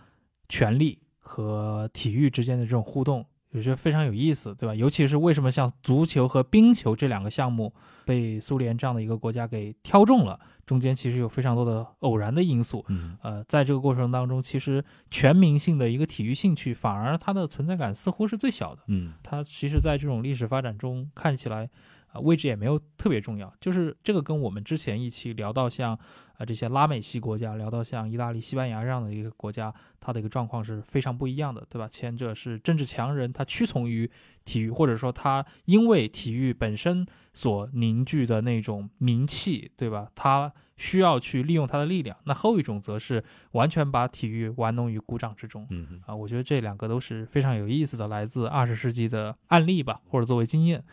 [0.49, 3.26] 权力和体育之间的这种互动。
[3.52, 4.73] 我觉得非常有意思，对吧？
[4.73, 7.73] 尤其是为什么像足球和冰球这两个项目
[8.06, 12.84] 被苏联这样的一个国家给挑中了，中间其实有非常多的偶然的因素。
[12.88, 18.82] 嗯，呃，在这个过程当中，其实全民性的一个体育兴趣反而它的存在感似乎是最小的。
[18.88, 21.69] 嗯，它其实，在这种历史发展中看起来。
[22.14, 25.98] 啊，位置也没有特别重要，就是这个跟我们之前一期聊到像
[26.41, 31.88] 啊这些拉美系国家，聊到像意大利、西班牙这样的一个国家，它的一个状况是非常不一样的，对吧？
[31.88, 34.09] 前者是政治强人，他屈从于
[34.43, 40.09] 体育，或者说他因为体育本身所凝聚的那种名气，对吧？
[40.15, 42.18] 他需要去利用他的力量。
[42.26, 45.68] 那后一种则是完全把体育玩弄于股掌之中。
[45.69, 50.84] 嗯啊，我觉得这两个都是非常有意思的，来自二十世纪的案例吧，或者作为经验。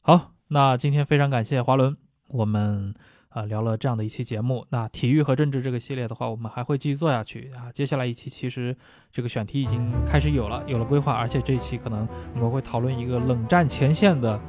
[0.00, 0.34] 好。
[0.50, 1.94] 那今天非常感谢华伦，
[2.28, 2.94] 我们
[3.38, 4.66] 啊聊了这样的一期节目。
[4.70, 7.70] 那体育和政治这个系列的话，我们还会继续做下去啊。
[7.72, 8.76] 接下来一期其实
[9.12, 14.40] 这个选题已经开始有了，有了规划，而且这一期可能我们会讨论一个冷战前线的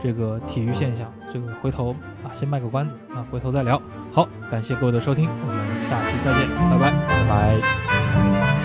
[0.00, 1.12] 这个体育现象。
[1.30, 1.94] 这个回头
[2.24, 3.80] 啊先卖个关子，啊回头再聊。
[4.12, 8.57] 好，感谢各位的收听，我们下期再见，拜拜，拜拜。